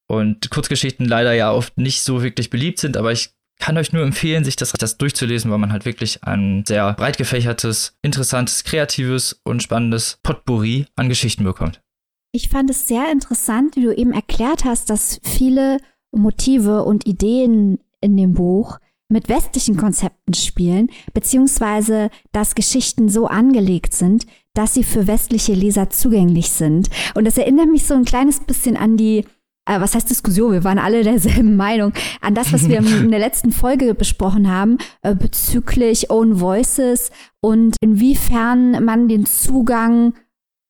[0.10, 3.30] Und Kurzgeschichten leider ja oft nicht so wirklich beliebt sind, aber ich
[3.62, 7.18] kann euch nur empfehlen, sich das, das durchzulesen, weil man halt wirklich ein sehr breit
[7.18, 11.80] gefächertes, interessantes, kreatives und spannendes Potpourri an Geschichten bekommt.
[12.34, 15.78] Ich fand es sehr interessant, wie du eben erklärt hast, dass viele
[16.12, 18.80] Motive und Ideen in dem Buch
[19.12, 25.90] mit westlichen Konzepten spielen, beziehungsweise dass Geschichten so angelegt sind, dass sie für westliche Leser
[25.90, 26.90] zugänglich sind.
[27.14, 29.26] Und das erinnert mich so ein kleines bisschen an die
[29.66, 30.52] äh, was heißt Diskussion?
[30.52, 34.78] Wir waren alle derselben Meinung an das, was wir in der letzten Folge besprochen haben
[35.04, 40.14] äh, bezüglich Own Voices und inwiefern man den Zugang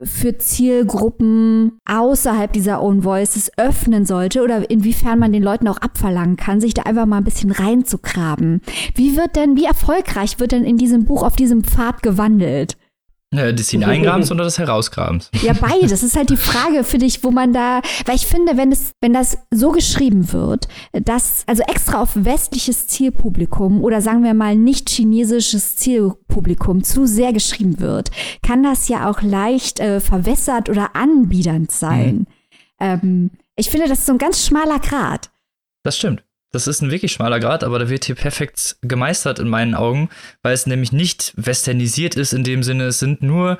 [0.03, 6.37] für Zielgruppen außerhalb dieser Own Voices öffnen sollte oder inwiefern man den Leuten auch abverlangen
[6.37, 8.61] kann, sich da einfach mal ein bisschen reinzugraben.
[8.95, 12.77] Wie wird denn, wie erfolgreich wird denn in diesem Buch auf diesem Pfad gewandelt?
[13.33, 15.29] Ja, des Hineingrabens oder des Herausgrabens?
[15.41, 15.91] Ja, beides.
[15.91, 18.91] Das ist halt die Frage für dich, wo man da, weil ich finde, wenn es,
[18.99, 24.57] wenn das so geschrieben wird, dass, also extra auf westliches Zielpublikum oder sagen wir mal
[24.57, 28.11] nicht chinesisches Zielpublikum zu sehr geschrieben wird,
[28.43, 32.15] kann das ja auch leicht äh, verwässert oder anbiedernd sein.
[32.15, 32.27] Mhm.
[32.79, 35.29] Ähm, ich finde, das ist so ein ganz schmaler Grad.
[35.83, 36.23] Das stimmt.
[36.51, 40.09] Das ist ein wirklich schmaler Grad, aber der wird hier perfekt gemeistert in meinen Augen,
[40.41, 43.57] weil es nämlich nicht westernisiert ist in dem Sinne, es sind nur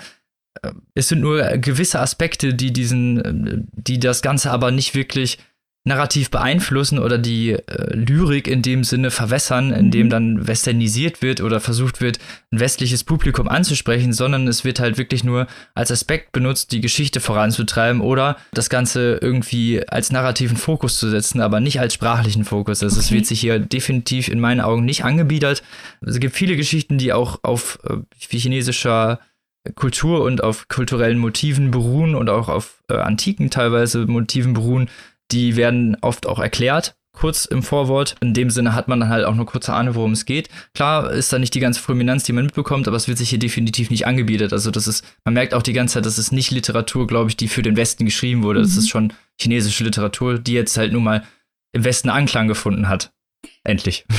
[0.62, 5.40] äh, es sind nur gewisse Aspekte, die diesen äh, die das ganze aber nicht wirklich
[5.84, 10.10] narrativ beeinflussen oder die äh, Lyrik in dem Sinne verwässern, indem mhm.
[10.12, 12.20] dann westernisiert wird oder versucht wird,
[12.52, 17.20] ein westliches Publikum anzusprechen, sondern es wird halt wirklich nur als Aspekt benutzt, die Geschichte
[17.20, 22.84] voranzutreiben oder das Ganze irgendwie als narrativen Fokus zu setzen, aber nicht als sprachlichen Fokus.
[22.84, 23.06] Also okay.
[23.06, 25.64] es wird sich hier definitiv in meinen Augen nicht angebiedert.
[26.06, 29.20] Es gibt viele Geschichten, die auch auf äh, chinesischer
[29.76, 34.90] Kultur und auf kulturellen Motiven beruhen und auch auf äh, antiken teilweise Motiven beruhen,
[35.32, 38.16] die werden oft auch erklärt, kurz im Vorwort.
[38.22, 40.50] In dem Sinne hat man dann halt auch eine kurze Ahnung, worum es geht.
[40.74, 43.40] Klar ist da nicht die ganze Prominenz, die man mitbekommt, aber es wird sich hier
[43.40, 44.54] definitiv nicht angebietet.
[44.54, 47.38] Also das ist, man merkt auch die ganze Zeit, das ist nicht Literatur, glaube ich,
[47.38, 48.60] die für den Westen geschrieben wurde.
[48.60, 48.64] Mhm.
[48.64, 51.24] Das ist schon chinesische Literatur, die jetzt halt nun mal
[51.74, 53.12] im Westen Anklang gefunden hat.
[53.64, 54.06] Endlich.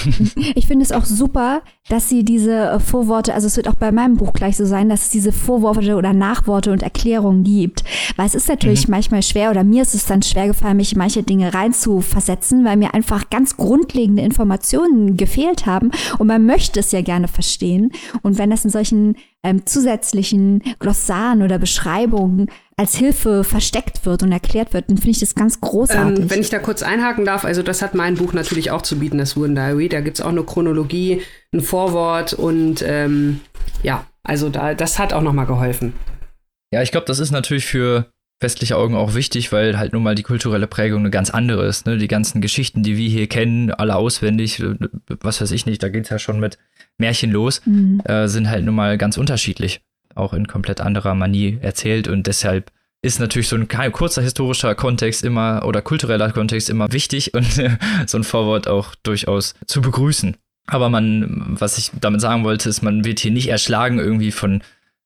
[0.55, 3.91] Ich finde es auch super, dass sie diese äh, Vorworte, also es wird auch bei
[3.91, 7.83] meinem Buch gleich so sein, dass es diese Vorworte oder Nachworte und Erklärungen gibt.
[8.17, 8.93] Weil es ist natürlich mhm.
[8.93, 12.77] manchmal schwer oder mir ist es dann schwer gefallen, mich in manche Dinge reinzuversetzen, weil
[12.77, 17.91] mir einfach ganz grundlegende Informationen gefehlt haben und man möchte es ja gerne verstehen.
[18.23, 22.49] Und wenn das in solchen ähm, zusätzlichen Glossaren oder Beschreibungen
[22.83, 26.19] als Hilfe versteckt wird und erklärt wird, dann finde ich das ganz großartig.
[26.19, 28.99] Ähm, wenn ich da kurz einhaken darf, also das hat mein Buch natürlich auch zu
[28.99, 29.89] bieten, das Wooden Diary.
[29.89, 31.23] Da gibt es auch eine Chronologie,
[31.53, 33.41] ein Vorwort und ähm,
[33.85, 35.93] ja, also da, das hat auch nochmal geholfen.
[36.73, 38.11] Ja, ich glaube, das ist natürlich für
[38.41, 41.87] westliche Augen auch wichtig, weil halt nun mal die kulturelle Prägung eine ganz andere ist.
[41.87, 41.99] Ne?
[41.99, 44.61] Die ganzen Geschichten, die wir hier kennen, alle auswendig,
[45.21, 46.59] was weiß ich nicht, da geht es ja schon mit
[46.99, 48.01] Märchen los, mhm.
[48.07, 49.83] äh, sind halt nun mal ganz unterschiedlich
[50.15, 52.71] auch in komplett anderer Manie erzählt und deshalb
[53.03, 57.47] ist natürlich so ein kurzer historischer Kontext immer oder kultureller Kontext immer wichtig und
[58.07, 60.37] so ein Vorwort auch durchaus zu begrüßen.
[60.67, 64.63] Aber man, was ich damit sagen wollte, ist, man wird hier nicht erschlagen irgendwie von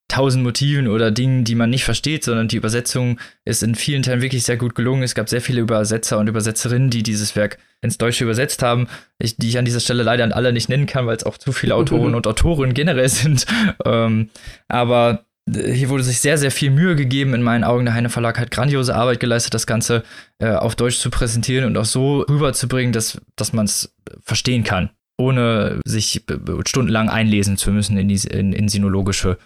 [0.09, 4.23] tausend Motiven oder Dingen, die man nicht versteht, sondern die Übersetzung ist in vielen Teilen
[4.23, 5.03] wirklich sehr gut gelungen.
[5.03, 8.89] Es gab sehr viele Übersetzer und Übersetzerinnen, die dieses Werk ins Deutsche übersetzt haben,
[9.19, 11.39] ich, die ich an dieser Stelle leider an alle nicht nennen kann, weil es auch
[11.39, 13.47] zu viele Autoren und Autorinnen generell sind.
[13.85, 14.31] Ähm,
[14.69, 17.35] aber hier wurde sich sehr, sehr viel Mühe gegeben.
[17.35, 20.03] In meinen Augen, der Heine Verlag hat grandiose Arbeit geleistet, das Ganze
[20.39, 24.91] äh, auf Deutsch zu präsentieren und auch so rüberzubringen, dass, dass man es verstehen kann,
[25.19, 26.25] ohne sich
[26.67, 29.39] stundenlang einlesen zu müssen in, die, in, in sinologische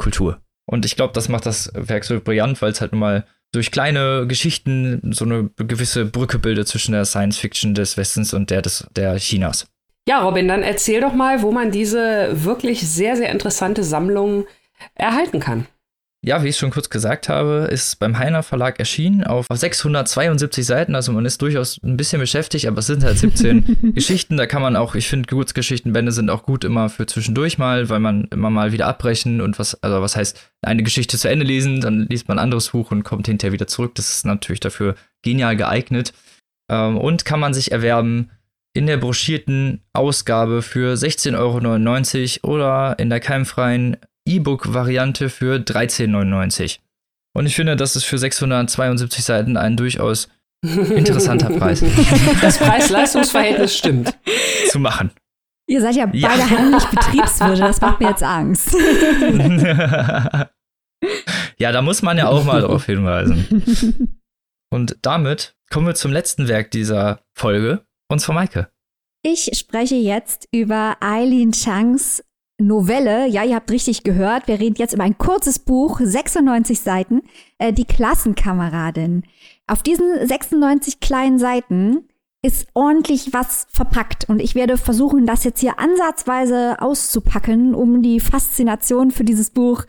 [0.00, 0.40] Kultur.
[0.66, 3.70] Und ich glaube, das macht das Werk so brillant, weil es halt nun mal durch
[3.70, 8.62] kleine Geschichten so eine gewisse Brücke bildet zwischen der Science Fiction des Westens und der
[8.62, 9.66] des der Chinas.
[10.08, 14.46] Ja, Robin, dann erzähl doch mal, wo man diese wirklich sehr, sehr interessante Sammlung
[14.94, 15.66] erhalten kann.
[16.22, 20.94] Ja, wie ich schon kurz gesagt habe, ist beim Heiner Verlag erschienen auf 672 Seiten.
[20.94, 24.36] Also man ist durchaus ein bisschen beschäftigt, aber es sind halt 17 Geschichten.
[24.36, 28.00] Da kann man auch, ich finde, Kurzgeschichtenbände sind auch gut immer für zwischendurch mal, weil
[28.00, 31.80] man immer mal wieder abbrechen und was, also was heißt, eine Geschichte zu Ende lesen,
[31.80, 33.94] dann liest man ein anderes Buch und kommt hinterher wieder zurück.
[33.94, 36.12] Das ist natürlich dafür genial geeignet.
[36.70, 38.30] Ähm, und kann man sich erwerben
[38.74, 43.96] in der broschierten Ausgabe für 16,99 Euro oder in der keimfreien
[44.26, 46.78] E-Book-Variante für 13,99.
[47.34, 50.28] Und ich finde, das ist für 672 Seiten ein durchaus
[50.62, 51.82] interessanter Preis.
[52.40, 54.16] Das Preis-Leistungs-Verhältnis stimmt.
[54.68, 55.10] Zu machen.
[55.68, 56.50] Ihr seid ja beide ja.
[56.50, 58.74] heimlich Betriebswirte, das macht mir jetzt Angst.
[61.58, 64.18] ja, da muss man ja auch mal darauf hinweisen.
[64.72, 68.68] Und damit kommen wir zum letzten Werk dieser Folge, und zwar Maike.
[69.22, 72.24] Ich spreche jetzt über Eileen Changs
[72.60, 77.22] Novelle, ja, ihr habt richtig gehört, wir reden jetzt über ein kurzes Buch, 96 Seiten,
[77.58, 79.24] äh, Die Klassenkameradin.
[79.66, 82.08] Auf diesen 96 kleinen Seiten
[82.42, 88.20] ist ordentlich was verpackt und ich werde versuchen, das jetzt hier ansatzweise auszupacken, um die
[88.20, 89.84] Faszination für dieses Buch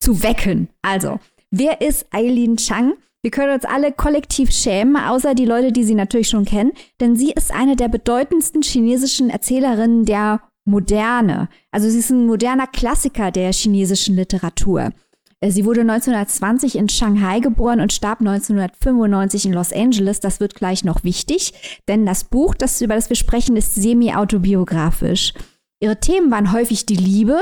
[0.00, 0.68] zu wecken.
[0.82, 1.18] Also,
[1.50, 2.94] wer ist Eileen Chang?
[3.22, 7.16] Wir können uns alle kollektiv schämen, außer die Leute, die sie natürlich schon kennen, denn
[7.16, 11.48] sie ist eine der bedeutendsten chinesischen Erzählerinnen der Moderne.
[11.72, 14.92] Also sie ist ein moderner Klassiker der chinesischen Literatur.
[15.40, 20.20] Äh, sie wurde 1920 in Shanghai geboren und starb 1995 in Los Angeles.
[20.20, 25.32] Das wird gleich noch wichtig, denn das Buch, das, über das wir sprechen, ist semi-autobiografisch.
[25.80, 27.38] Ihre Themen waren häufig die Liebe,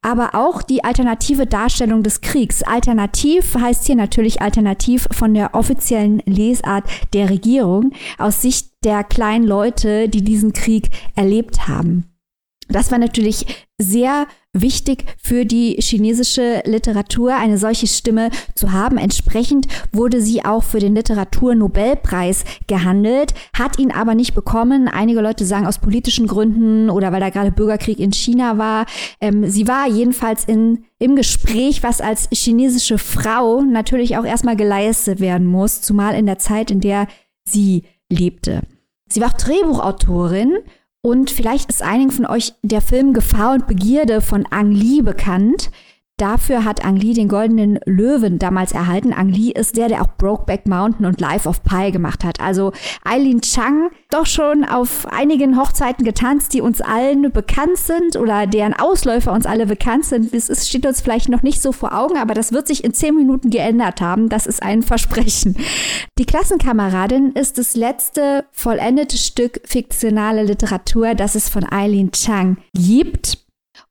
[0.00, 2.62] aber auch die alternative Darstellung des Kriegs.
[2.62, 9.44] Alternativ heißt hier natürlich alternativ von der offiziellen Lesart der Regierung aus Sicht der kleinen
[9.44, 12.09] Leute, die diesen Krieg erlebt haben.
[12.70, 13.46] Das war natürlich
[13.78, 18.98] sehr wichtig für die chinesische Literatur, eine solche Stimme zu haben.
[18.98, 24.88] Entsprechend wurde sie auch für den Literaturnobelpreis gehandelt, hat ihn aber nicht bekommen.
[24.88, 28.86] Einige Leute sagen aus politischen Gründen oder weil da gerade Bürgerkrieg in China war.
[29.20, 35.20] Ähm, sie war jedenfalls in, im Gespräch, was als chinesische Frau natürlich auch erstmal geleistet
[35.20, 37.06] werden muss, zumal in der Zeit, in der
[37.44, 38.62] sie lebte.
[39.08, 40.58] Sie war auch Drehbuchautorin
[41.02, 45.70] und vielleicht ist einigen von euch der Film Gefahr und Begierde von Ang Lee bekannt.
[46.20, 49.14] Dafür hat Ang Lee den Goldenen Löwen damals erhalten.
[49.14, 52.40] Ang Lee ist der, der auch Brokeback Mountain und Life of Pi gemacht hat.
[52.40, 52.72] Also
[53.04, 58.74] Eileen Chang, doch schon auf einigen Hochzeiten getanzt, die uns allen bekannt sind oder deren
[58.74, 60.34] Ausläufer uns alle bekannt sind.
[60.34, 63.14] Es steht uns vielleicht noch nicht so vor Augen, aber das wird sich in zehn
[63.14, 64.28] Minuten geändert haben.
[64.28, 65.56] Das ist ein Versprechen.
[66.18, 73.38] Die Klassenkameradin ist das letzte vollendete Stück fiktionale Literatur, das es von Eileen Chang gibt.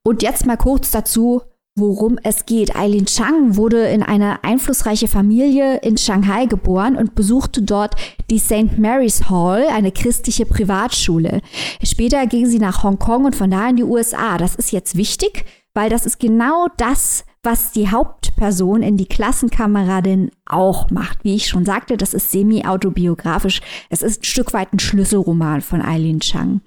[0.04, 1.42] Und jetzt mal kurz dazu,
[1.76, 2.76] worum es geht.
[2.76, 7.94] Eileen Chang wurde in eine einflussreiche Familie in Shanghai geboren und besuchte dort
[8.30, 8.78] die St.
[8.78, 11.40] Mary's Hall, eine christliche Privatschule.
[11.82, 14.36] Später ging sie nach Hongkong und von da in die USA.
[14.36, 15.44] Das ist jetzt wichtig,
[15.74, 21.24] weil das ist genau das, was die Hauptperson in die Klassenkameradin auch macht.
[21.24, 23.60] Wie ich schon sagte, das ist semi-autobiografisch.
[23.88, 26.60] Es ist ein Stück weit ein Schlüsselroman von Eileen Chang.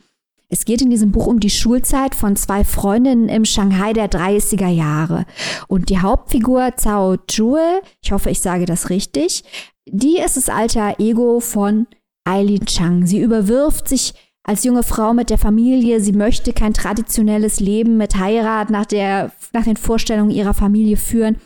[0.54, 4.68] Es geht in diesem Buch um die Schulzeit von zwei Freundinnen im Shanghai der 30er
[4.68, 5.26] Jahre.
[5.68, 9.44] Und die Hauptfigur Zhao Zhue, ich hoffe, ich sage das richtig,
[9.88, 11.88] die ist das alter Ego von
[12.24, 13.08] Eileen Chang.
[13.08, 16.00] Sie überwirft sich als junge Frau mit der Familie.
[16.00, 21.38] Sie möchte kein traditionelles Leben mit Heirat nach, der, nach den Vorstellungen ihrer Familie führen.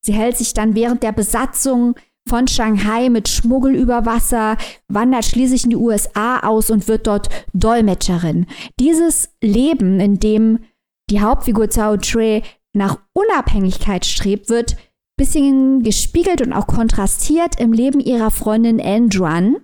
[0.00, 1.94] Sie hält sich dann während der Besatzung
[2.28, 4.56] von Shanghai mit Schmuggel über Wasser,
[4.88, 8.46] wandert schließlich in die USA aus und wird dort Dolmetscherin.
[8.78, 10.60] Dieses Leben, in dem
[11.10, 12.42] die Hauptfigur Zhao Tre
[12.74, 14.76] nach Unabhängigkeit strebt, wird
[15.18, 19.56] bisschen gespiegelt und auch kontrastiert im Leben ihrer Freundin Andran,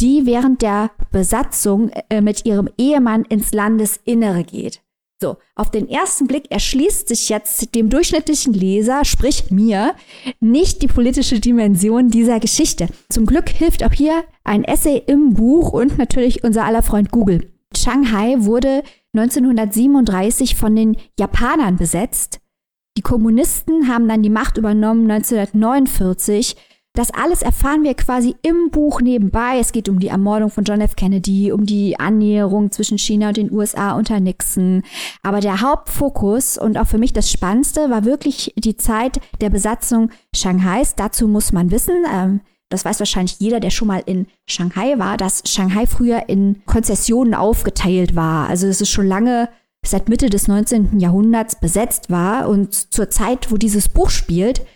[0.00, 4.82] die während der Besatzung äh, mit ihrem Ehemann ins Landesinnere geht.
[5.20, 9.96] So, auf den ersten Blick erschließt sich jetzt dem durchschnittlichen Leser, sprich mir,
[10.38, 12.86] nicht die politische Dimension dieser Geschichte.
[13.08, 17.52] Zum Glück hilft auch hier ein Essay im Buch und natürlich unser aller Freund Google.
[17.76, 22.38] Shanghai wurde 1937 von den Japanern besetzt.
[22.96, 26.54] Die Kommunisten haben dann die Macht übernommen 1949
[26.94, 29.58] das alles erfahren wir quasi im Buch nebenbei.
[29.60, 30.96] Es geht um die Ermordung von John F.
[30.96, 34.82] Kennedy, um die Annäherung zwischen China und den USA unter Nixon.
[35.22, 40.10] Aber der Hauptfokus und auch für mich das Spannendste war wirklich die Zeit der Besatzung
[40.34, 40.96] Shanghais.
[40.96, 45.16] Dazu muss man wissen, ähm, das weiß wahrscheinlich jeder, der schon mal in Shanghai war,
[45.16, 48.48] dass Shanghai früher in Konzessionen aufgeteilt war.
[48.48, 49.48] Also es ist schon lange
[49.86, 50.98] seit Mitte des 19.
[50.98, 54.66] Jahrhunderts besetzt war und zur Zeit, wo dieses Buch spielt,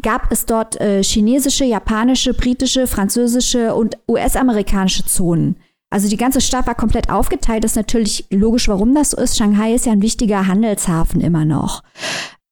[0.00, 5.56] gab es dort äh, chinesische, japanische, britische, französische und US-amerikanische Zonen.
[5.90, 7.64] Also die ganze Stadt war komplett aufgeteilt.
[7.64, 9.36] Das ist natürlich logisch, warum das so ist.
[9.36, 11.82] Shanghai ist ja ein wichtiger Handelshafen immer noch.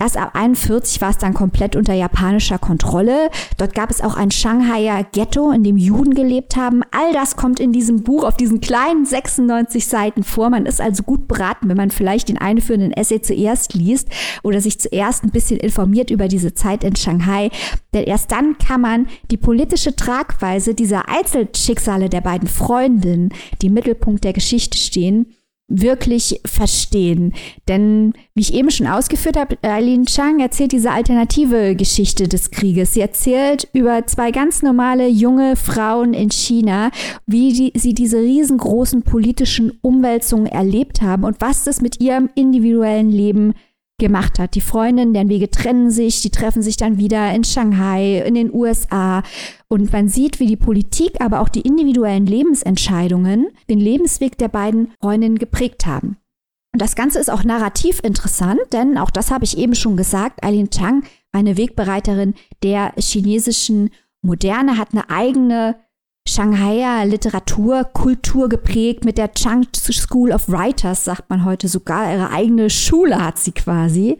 [0.00, 3.28] Erst ab 41 war es dann komplett unter japanischer Kontrolle.
[3.58, 6.80] Dort gab es auch ein Shanghaier Ghetto, in dem Juden gelebt haben.
[6.90, 10.48] All das kommt in diesem Buch auf diesen kleinen 96 Seiten vor.
[10.48, 14.08] Man ist also gut beraten, wenn man vielleicht den einführenden Essay zuerst liest
[14.42, 17.50] oder sich zuerst ein bisschen informiert über diese Zeit in Shanghai.
[17.92, 23.74] Denn erst dann kann man die politische Tragweise dieser Einzelschicksale der beiden Freundinnen, die im
[23.74, 25.26] Mittelpunkt der Geschichte stehen,
[25.70, 27.32] wirklich verstehen.
[27.68, 32.92] Denn, wie ich eben schon ausgeführt habe, Eileen Chang erzählt diese alternative Geschichte des Krieges.
[32.94, 36.90] Sie erzählt über zwei ganz normale junge Frauen in China,
[37.26, 43.10] wie die, sie diese riesengroßen politischen Umwälzungen erlebt haben und was das mit ihrem individuellen
[43.10, 43.54] Leben
[44.00, 44.56] gemacht hat.
[44.56, 48.52] Die Freundinnen, deren Wege trennen sich, die treffen sich dann wieder in Shanghai, in den
[48.52, 49.22] USA.
[49.68, 54.88] Und man sieht, wie die Politik, aber auch die individuellen Lebensentscheidungen den Lebensweg der beiden
[55.00, 56.16] Freundinnen geprägt haben.
[56.72, 60.44] Und das Ganze ist auch narrativ interessant, denn auch das habe ich eben schon gesagt,
[60.44, 63.90] Eileen Chang, eine Wegbereiterin der chinesischen
[64.22, 65.76] Moderne, hat eine eigene
[66.30, 72.12] Shanghaier Literatur, Kultur geprägt mit der Chang School of Writers, sagt man heute sogar.
[72.12, 74.18] Ihre eigene Schule hat sie quasi.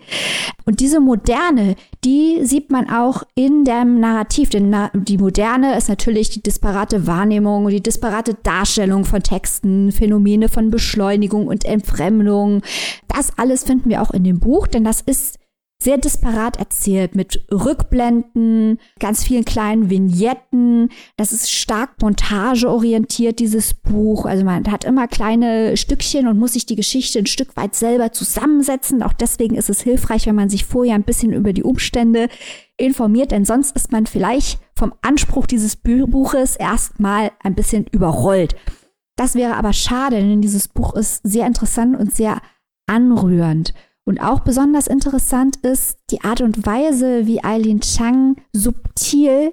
[0.64, 4.50] Und diese Moderne, die sieht man auch in dem Narrativ.
[4.50, 10.70] Denn die Moderne ist natürlich die disparate Wahrnehmung die disparate Darstellung von Texten, Phänomene von
[10.70, 12.62] Beschleunigung und Entfremdung.
[13.06, 15.39] Das alles finden wir auch in dem Buch, denn das ist
[15.82, 20.90] sehr disparat erzählt mit Rückblenden, ganz vielen kleinen Vignetten.
[21.16, 24.26] Das ist stark montageorientiert, dieses Buch.
[24.26, 28.12] Also man hat immer kleine Stückchen und muss sich die Geschichte ein Stück weit selber
[28.12, 29.02] zusammensetzen.
[29.02, 32.28] Auch deswegen ist es hilfreich, wenn man sich vorher ein bisschen über die Umstände
[32.76, 38.54] informiert, denn sonst ist man vielleicht vom Anspruch dieses Buches erstmal ein bisschen überrollt.
[39.16, 42.40] Das wäre aber schade, denn dieses Buch ist sehr interessant und sehr
[42.86, 43.72] anrührend.
[44.10, 49.52] Und auch besonders interessant ist die Art und Weise, wie Eileen Chang subtil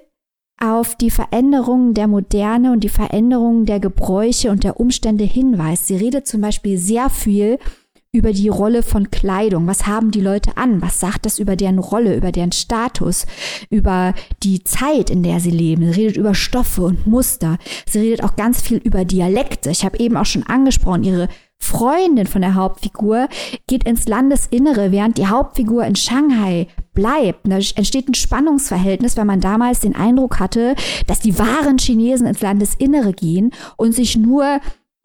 [0.60, 5.86] auf die Veränderungen der Moderne und die Veränderungen der Gebräuche und der Umstände hinweist.
[5.86, 7.60] Sie redet zum Beispiel sehr viel
[8.18, 9.68] über die Rolle von Kleidung.
[9.68, 10.82] Was haben die Leute an?
[10.82, 13.26] Was sagt das über deren Rolle, über deren Status,
[13.70, 14.12] über
[14.42, 15.92] die Zeit, in der sie leben?
[15.92, 17.58] Sie redet über Stoffe und Muster.
[17.88, 19.70] Sie redet auch ganz viel über Dialekte.
[19.70, 21.28] Ich habe eben auch schon angesprochen, ihre
[21.60, 23.28] Freundin von der Hauptfigur
[23.66, 27.40] geht ins Landesinnere, während die Hauptfigur in Shanghai bleibt.
[27.44, 30.74] Da entsteht ein Spannungsverhältnis, weil man damals den Eindruck hatte,
[31.06, 34.60] dass die wahren Chinesen ins Landesinnere gehen und sich nur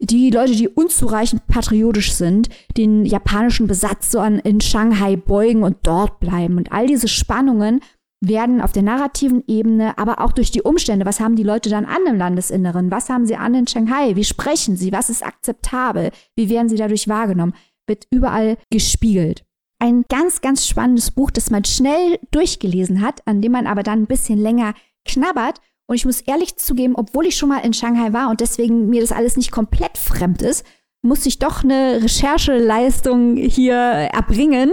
[0.06, 6.56] die Leute, die unzureichend patriotisch sind, den japanischen Besatzern in Shanghai beugen und dort bleiben.
[6.56, 7.80] Und all diese Spannungen
[8.20, 11.84] werden auf der narrativen Ebene, aber auch durch die Umstände, was haben die Leute dann
[11.84, 16.10] an im Landesinneren, was haben sie an in Shanghai, wie sprechen sie, was ist akzeptabel,
[16.36, 17.54] wie werden sie dadurch wahrgenommen,
[17.86, 19.44] wird überall gespiegelt.
[19.78, 24.02] Ein ganz, ganz spannendes Buch, das man schnell durchgelesen hat, an dem man aber dann
[24.02, 24.74] ein bisschen länger
[25.04, 25.60] knabbert.
[25.86, 29.00] Und ich muss ehrlich zugeben, obwohl ich schon mal in Shanghai war und deswegen mir
[29.00, 30.64] das alles nicht komplett fremd ist,
[31.02, 34.72] musste ich doch eine Rechercheleistung hier erbringen,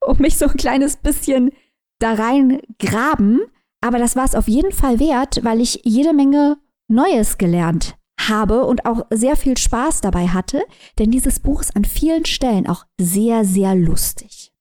[0.00, 1.50] um mich so ein kleines bisschen
[1.98, 3.40] da rein graben.
[3.82, 6.56] Aber das war es auf jeden Fall wert, weil ich jede Menge
[6.88, 10.62] Neues gelernt habe und auch sehr viel Spaß dabei hatte,
[10.98, 14.52] denn dieses Buch ist an vielen Stellen auch sehr, sehr lustig.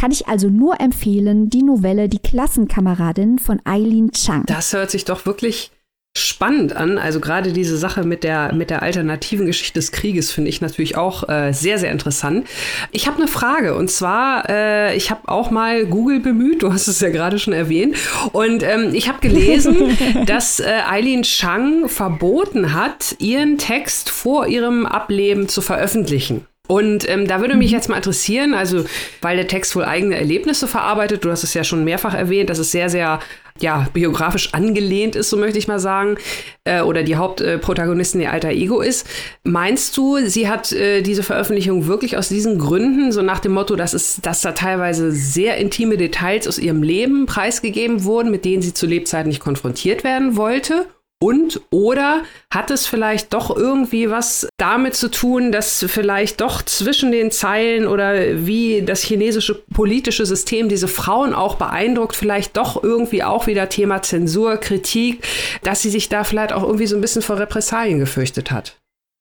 [0.00, 4.46] Kann ich also nur empfehlen, die Novelle Die Klassenkameradin von Eileen Chang.
[4.46, 5.72] Das hört sich doch wirklich
[6.16, 6.96] spannend an.
[6.96, 10.96] Also gerade diese Sache mit der, mit der alternativen Geschichte des Krieges finde ich natürlich
[10.96, 12.46] auch äh, sehr, sehr interessant.
[12.92, 16.88] Ich habe eine Frage und zwar, äh, ich habe auch mal Google bemüht, du hast
[16.88, 17.94] es ja gerade schon erwähnt,
[18.32, 24.86] und ähm, ich habe gelesen, dass äh, Eileen Chang verboten hat, ihren Text vor ihrem
[24.86, 26.46] Ableben zu veröffentlichen.
[26.70, 27.76] Und ähm, da würde mich mhm.
[27.78, 28.84] jetzt mal interessieren, also
[29.22, 32.58] weil der Text wohl eigene Erlebnisse verarbeitet, du hast es ja schon mehrfach erwähnt, dass
[32.58, 33.18] es sehr, sehr
[33.58, 36.16] ja, biografisch angelehnt ist, so möchte ich mal sagen,
[36.62, 39.04] äh, oder die Hauptprotagonistin ihr alter Ego ist.
[39.42, 43.74] Meinst du, sie hat äh, diese Veröffentlichung wirklich aus diesen Gründen, so nach dem Motto,
[43.74, 48.62] dass, es, dass da teilweise sehr intime Details aus ihrem Leben preisgegeben wurden, mit denen
[48.62, 50.86] sie zu Lebzeiten nicht konfrontiert werden wollte?
[51.22, 57.12] Und oder hat es vielleicht doch irgendwie was damit zu tun, dass vielleicht doch zwischen
[57.12, 63.22] den Zeilen oder wie das chinesische politische System diese Frauen auch beeindruckt, vielleicht doch irgendwie
[63.22, 65.22] auch wieder Thema Zensur, Kritik,
[65.62, 68.78] dass sie sich da vielleicht auch irgendwie so ein bisschen vor Repressalien gefürchtet hat?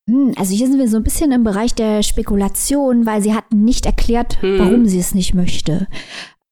[0.09, 3.51] Hm, also hier sind wir so ein bisschen im Bereich der Spekulation, weil sie hat
[3.53, 4.57] nicht erklärt, hm.
[4.57, 5.87] warum sie es nicht möchte.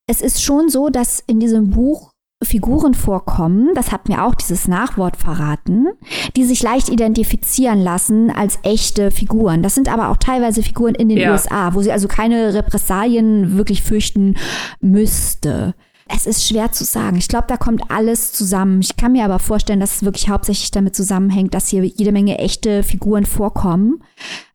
[0.10, 2.12] Es ist schon so, dass in diesem Buch
[2.44, 5.88] Figuren vorkommen, das hat mir auch dieses Nachwort verraten,
[6.36, 9.64] die sich leicht identifizieren lassen als echte Figuren.
[9.64, 11.32] Das sind aber auch teilweise Figuren in den ja.
[11.32, 14.36] USA, wo sie also keine Repressalien wirklich fürchten
[14.82, 15.74] müsste.
[16.10, 17.18] Es ist schwer zu sagen.
[17.18, 18.82] Ich glaube, da kommt alles zusammen.
[18.82, 22.38] Ich kann mir aber vorstellen, dass es wirklich hauptsächlich damit zusammenhängt, dass hier jede Menge
[22.38, 24.04] echte Figuren vorkommen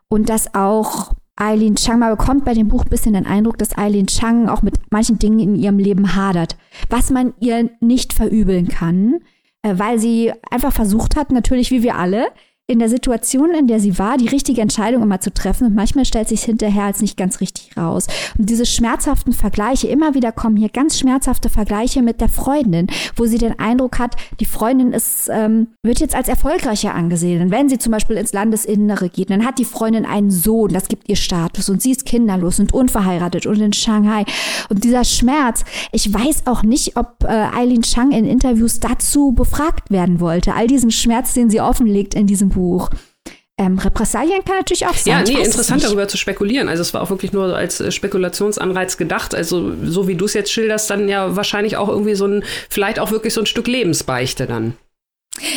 [0.08, 3.76] und dass auch Eileen Chang, man bekommt bei dem Buch ein bisschen den Eindruck, dass
[3.76, 6.56] Eileen Chang auch mit manchen Dingen in ihrem Leben hadert,
[6.90, 9.20] was man ihr nicht verübeln kann,
[9.62, 12.26] äh, weil sie einfach versucht hat, natürlich wie wir alle,
[12.72, 15.66] in der Situation, in der sie war, die richtige Entscheidung immer zu treffen.
[15.66, 18.06] Und manchmal stellt sich hinterher als nicht ganz richtig raus.
[18.38, 23.26] Und diese schmerzhaften Vergleiche, immer wieder kommen hier ganz schmerzhafte Vergleiche mit der Freundin, wo
[23.26, 27.42] sie den Eindruck hat, die Freundin ist, ähm, wird jetzt als erfolgreicher angesehen.
[27.42, 30.88] Und wenn sie zum Beispiel ins Landesinnere geht, dann hat die Freundin einen Sohn, das
[30.88, 34.24] gibt ihr Status und sie ist kinderlos und unverheiratet und in Shanghai.
[34.70, 39.90] Und dieser Schmerz, ich weiß auch nicht, ob äh, Eileen Chang in Interviews dazu befragt
[39.90, 40.54] werden wollte.
[40.54, 42.61] All diesen Schmerz, den sie offenlegt in diesem Buch.
[43.58, 45.26] Ähm, Repressalien kann natürlich auch sein.
[45.26, 46.68] Ja, nee, interessant darüber zu spekulieren.
[46.68, 49.34] Also es war auch wirklich nur als äh, Spekulationsanreiz gedacht.
[49.34, 52.98] Also so wie du es jetzt schilderst, dann ja wahrscheinlich auch irgendwie so ein, vielleicht
[52.98, 54.74] auch wirklich so ein Stück Lebensbeichte dann.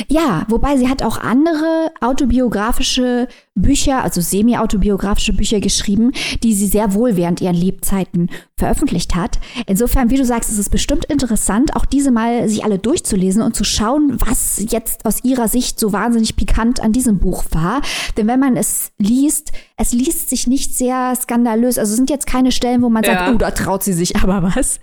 [0.07, 6.11] Ja, wobei sie hat auch andere autobiografische Bücher, also semi-autobiografische Bücher geschrieben,
[6.44, 9.40] die sie sehr wohl während ihren Lebzeiten veröffentlicht hat.
[9.65, 13.56] Insofern, wie du sagst, ist es bestimmt interessant, auch diese mal sich alle durchzulesen und
[13.56, 17.82] zu schauen, was jetzt aus ihrer Sicht so wahnsinnig pikant an diesem Buch war.
[18.18, 21.77] Denn wenn man es liest, es liest sich nicht sehr skandalös.
[21.77, 23.14] Also es sind jetzt keine Stellen, wo man ja.
[23.14, 24.80] sagt, oh, da traut sie sich aber was.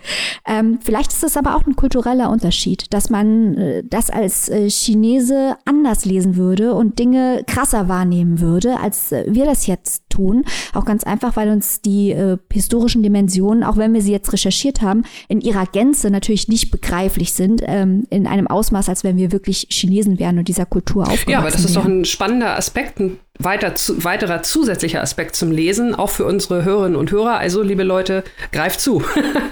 [0.46, 4.68] Ähm, vielleicht ist es aber auch ein kultureller Unterschied, dass man äh, das als äh,
[4.68, 10.44] Chinese anders lesen würde und Dinge krasser wahrnehmen würde, als äh, wir das jetzt tun.
[10.72, 14.82] Auch ganz einfach, weil uns die äh, historischen Dimensionen, auch wenn wir sie jetzt recherchiert
[14.82, 19.32] haben, in ihrer Gänze natürlich nicht begreiflich sind, ähm, in einem Ausmaß, als wenn wir
[19.32, 21.84] wirklich Chinesen wären und dieser Kultur aufgewachsen Ja, aber das ist wären.
[21.84, 26.64] doch ein spannender Aspekt, ein weiter, zu, weiterer zusätzlicher Aspekt zum Lesen, auch für unsere
[26.64, 27.38] Hörerinnen und Hörer.
[27.38, 29.02] Also, liebe Leute, greift zu.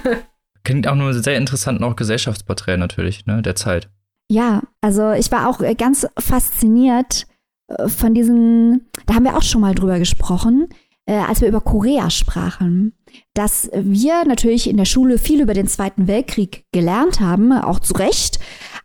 [0.63, 3.89] Klingt auch nur sehr interessant, auch Gesellschaftsporträt natürlich, ne, der Zeit.
[4.29, 7.30] Ja, also ich war auch äh, ganz fasziniert äh,
[7.87, 10.67] von diesen, da haben wir auch schon mal drüber gesprochen,
[11.05, 12.93] äh, als wir über Korea sprachen,
[13.33, 17.93] dass wir natürlich in der Schule viel über den Zweiten Weltkrieg gelernt haben, auch zu
[17.93, 18.39] Recht,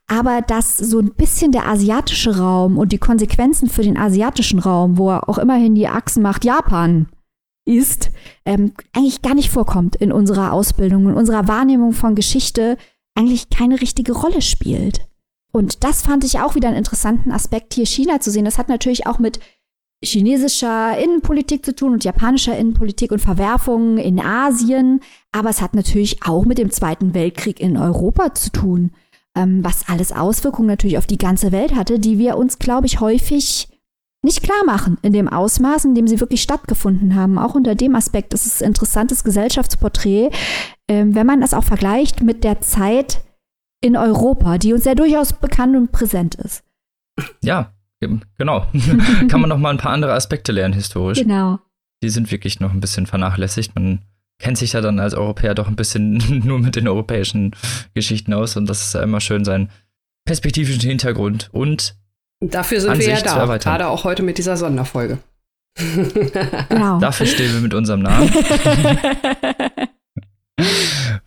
[0.07, 4.99] aber dass so ein bisschen der asiatische Raum und die Konsequenzen für den asiatischen Raum,
[4.99, 7.09] wo er auch immerhin die Achsen macht, Japan
[7.67, 8.11] ist,
[8.45, 12.77] ähm, eigentlich gar nicht vorkommt in unserer Ausbildung, in unserer Wahrnehmung von Geschichte
[13.15, 15.01] eigentlich keine richtige Rolle spielt.
[15.52, 18.44] Und das fand ich auch wieder einen interessanten Aspekt, hier China zu sehen.
[18.44, 19.40] Das hat natürlich auch mit
[20.05, 25.01] chinesischer Innenpolitik zu tun und japanischer Innenpolitik und Verwerfungen in Asien.
[25.32, 28.93] Aber es hat natürlich auch mit dem Zweiten Weltkrieg in Europa zu tun,
[29.35, 33.01] ähm, was alles Auswirkungen natürlich auf die ganze Welt hatte, die wir uns, glaube ich,
[33.01, 33.68] häufig
[34.23, 37.39] nicht klar machen in dem Ausmaß, in dem sie wirklich stattgefunden haben.
[37.39, 40.31] Auch unter dem Aspekt ist es ein interessantes Gesellschaftsporträt,
[40.89, 43.20] ähm, wenn man es auch vergleicht mit der Zeit,
[43.81, 46.62] in Europa, die uns ja durchaus bekannt und präsent ist.
[47.43, 48.66] Ja, genau.
[49.28, 51.19] Kann man noch mal ein paar andere Aspekte lernen historisch.
[51.19, 51.59] Genau.
[52.03, 53.74] Die sind wirklich noch ein bisschen vernachlässigt.
[53.74, 54.03] Man
[54.39, 57.55] kennt sich ja dann als Europäer doch ein bisschen nur mit den europäischen
[57.94, 59.70] Geschichten aus und das ist ja immer schön sein
[60.27, 61.97] perspektivischen Hintergrund und
[62.40, 65.19] Dafür sind wir ja da, gerade auch heute mit dieser Sonderfolge.
[66.69, 67.01] Genau.
[67.01, 68.31] Dafür stehen wir mit unserem Namen.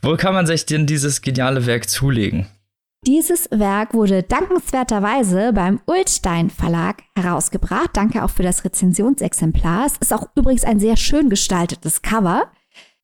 [0.01, 2.47] Wo kann man sich denn dieses geniale Werk zulegen?
[3.05, 7.91] Dieses Werk wurde dankenswerterweise beim Ulstein Verlag herausgebracht.
[7.93, 9.85] Danke auch für das Rezensionsexemplar.
[9.85, 12.51] Es ist auch übrigens ein sehr schön gestaltetes Cover.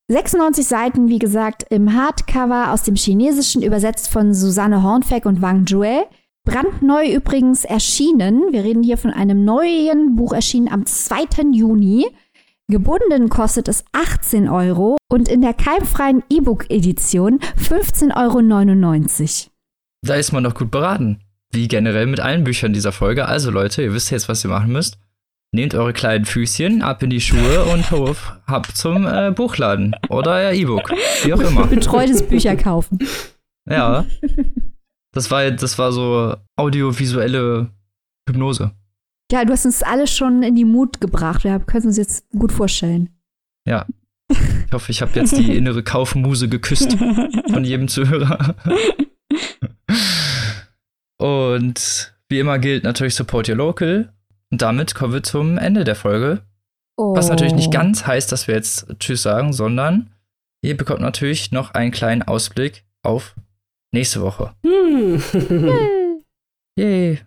[0.07, 5.65] 96 Seiten, wie gesagt, im Hardcover aus dem Chinesischen, übersetzt von Susanne Hornfeck und Wang
[5.65, 6.05] Jue.
[6.45, 8.51] Brandneu übrigens erschienen.
[8.51, 11.51] Wir reden hier von einem neuen Buch erschienen am 2.
[11.53, 12.05] Juni.
[12.67, 19.51] Gebunden kostet es 18 Euro und in der keimfreien E-Book-Edition 15,99 Euro.
[20.01, 21.21] Da ist man doch gut beraten.
[21.51, 23.27] Wie generell mit allen Büchern dieser Folge.
[23.27, 24.97] Also Leute, ihr wisst jetzt, was ihr machen müsst.
[25.53, 30.31] Nehmt eure kleinen Füßchen ab in die Schuhe und hof, ab zum äh, Buchladen oder
[30.31, 30.89] euer E-Book.
[31.23, 31.67] Wie auch immer.
[31.67, 32.99] Betreutes Bücher kaufen.
[33.69, 34.05] Ja.
[35.13, 37.69] Das war, das war so audiovisuelle
[38.27, 38.71] Hypnose.
[39.31, 41.43] Ja, du hast uns alle schon in die Mut gebracht.
[41.43, 43.10] Wir können uns jetzt gut vorstellen.
[43.68, 43.85] Ja.
[44.30, 48.56] Ich hoffe, ich habe jetzt die innere Kaufmuse geküsst von jedem Zuhörer.
[51.18, 54.14] Und wie immer gilt natürlich Support Your Local.
[54.52, 56.43] Und damit kommen wir zum Ende der Folge.
[56.97, 57.15] Oh.
[57.15, 57.72] Was natürlich nicht oh.
[57.72, 60.11] ganz heißt, dass wir jetzt Tschüss sagen, sondern
[60.61, 63.35] ihr bekommt natürlich noch einen kleinen Ausblick auf
[63.91, 64.53] nächste Woche.
[64.64, 65.22] Hm.
[66.80, 67.19] Yay.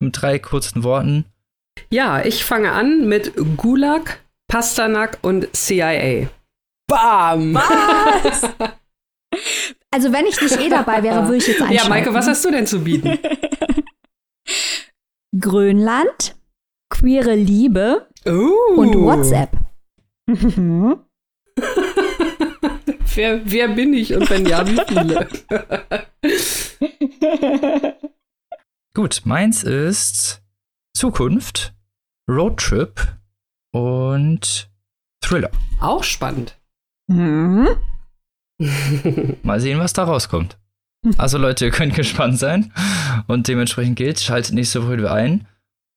[0.00, 1.24] Mit drei kurzen Worten.
[1.90, 6.28] Ja, ich fange an mit Gulag, Pasternak und CIA.
[6.88, 7.54] Bam!
[7.54, 8.42] Was?
[9.90, 11.84] Also, wenn ich nicht eh dabei wäre, würde ich jetzt einschalten.
[11.84, 13.18] Ja, Maike, was hast du denn zu bieten?
[15.38, 16.36] Grönland,
[16.90, 18.50] queere Liebe uh.
[18.76, 19.52] und WhatsApp.
[23.14, 25.28] wer, wer bin ich und wenn ja, wie viele?
[28.94, 30.42] Gut, meins ist
[30.98, 31.74] Zukunft,
[32.28, 33.16] Roadtrip
[33.72, 34.68] und
[35.22, 35.52] Thriller.
[35.80, 36.58] Auch spannend.
[37.06, 37.68] Mhm.
[39.44, 40.58] Mal sehen, was da rauskommt.
[41.16, 42.72] Also Leute, ihr könnt gespannt sein.
[43.28, 45.46] Und dementsprechend gilt, schaltet nächste Woche wieder ein.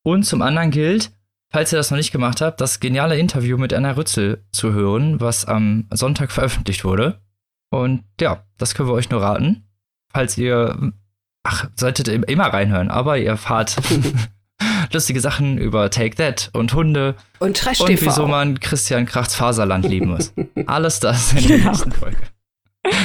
[0.03, 1.11] Und zum anderen gilt,
[1.51, 5.19] falls ihr das noch nicht gemacht habt, das geniale Interview mit Anna Rützel zu hören,
[5.19, 7.19] was am Sonntag veröffentlicht wurde.
[7.71, 9.67] Und ja, das können wir euch nur raten.
[10.13, 10.93] Falls ihr,
[11.41, 13.77] ach, solltet ihr immer reinhören, aber ihr fahrt
[14.93, 17.15] lustige Sachen über Take That und Hunde.
[17.39, 20.33] Und Trash Und wieso man Christian Krachts Faserland lieben muss.
[20.65, 21.69] Alles das in der genau.
[21.71, 22.17] nächsten Folge.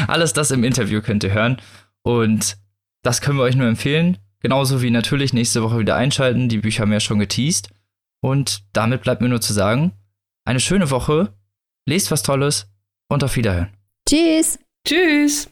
[0.07, 1.61] Alles das im Interview könnt ihr hören.
[2.03, 2.57] Und
[3.03, 4.19] das können wir euch nur empfehlen.
[4.41, 6.49] Genauso wie natürlich nächste Woche wieder einschalten.
[6.49, 7.71] Die Bücher haben wir ja schon geteased.
[8.21, 9.93] Und damit bleibt mir nur zu sagen,
[10.45, 11.35] eine schöne Woche,
[11.87, 12.69] lest was Tolles
[13.09, 13.71] und auf Wiederhören.
[14.09, 14.59] Tschüss.
[14.87, 15.49] Tschüss.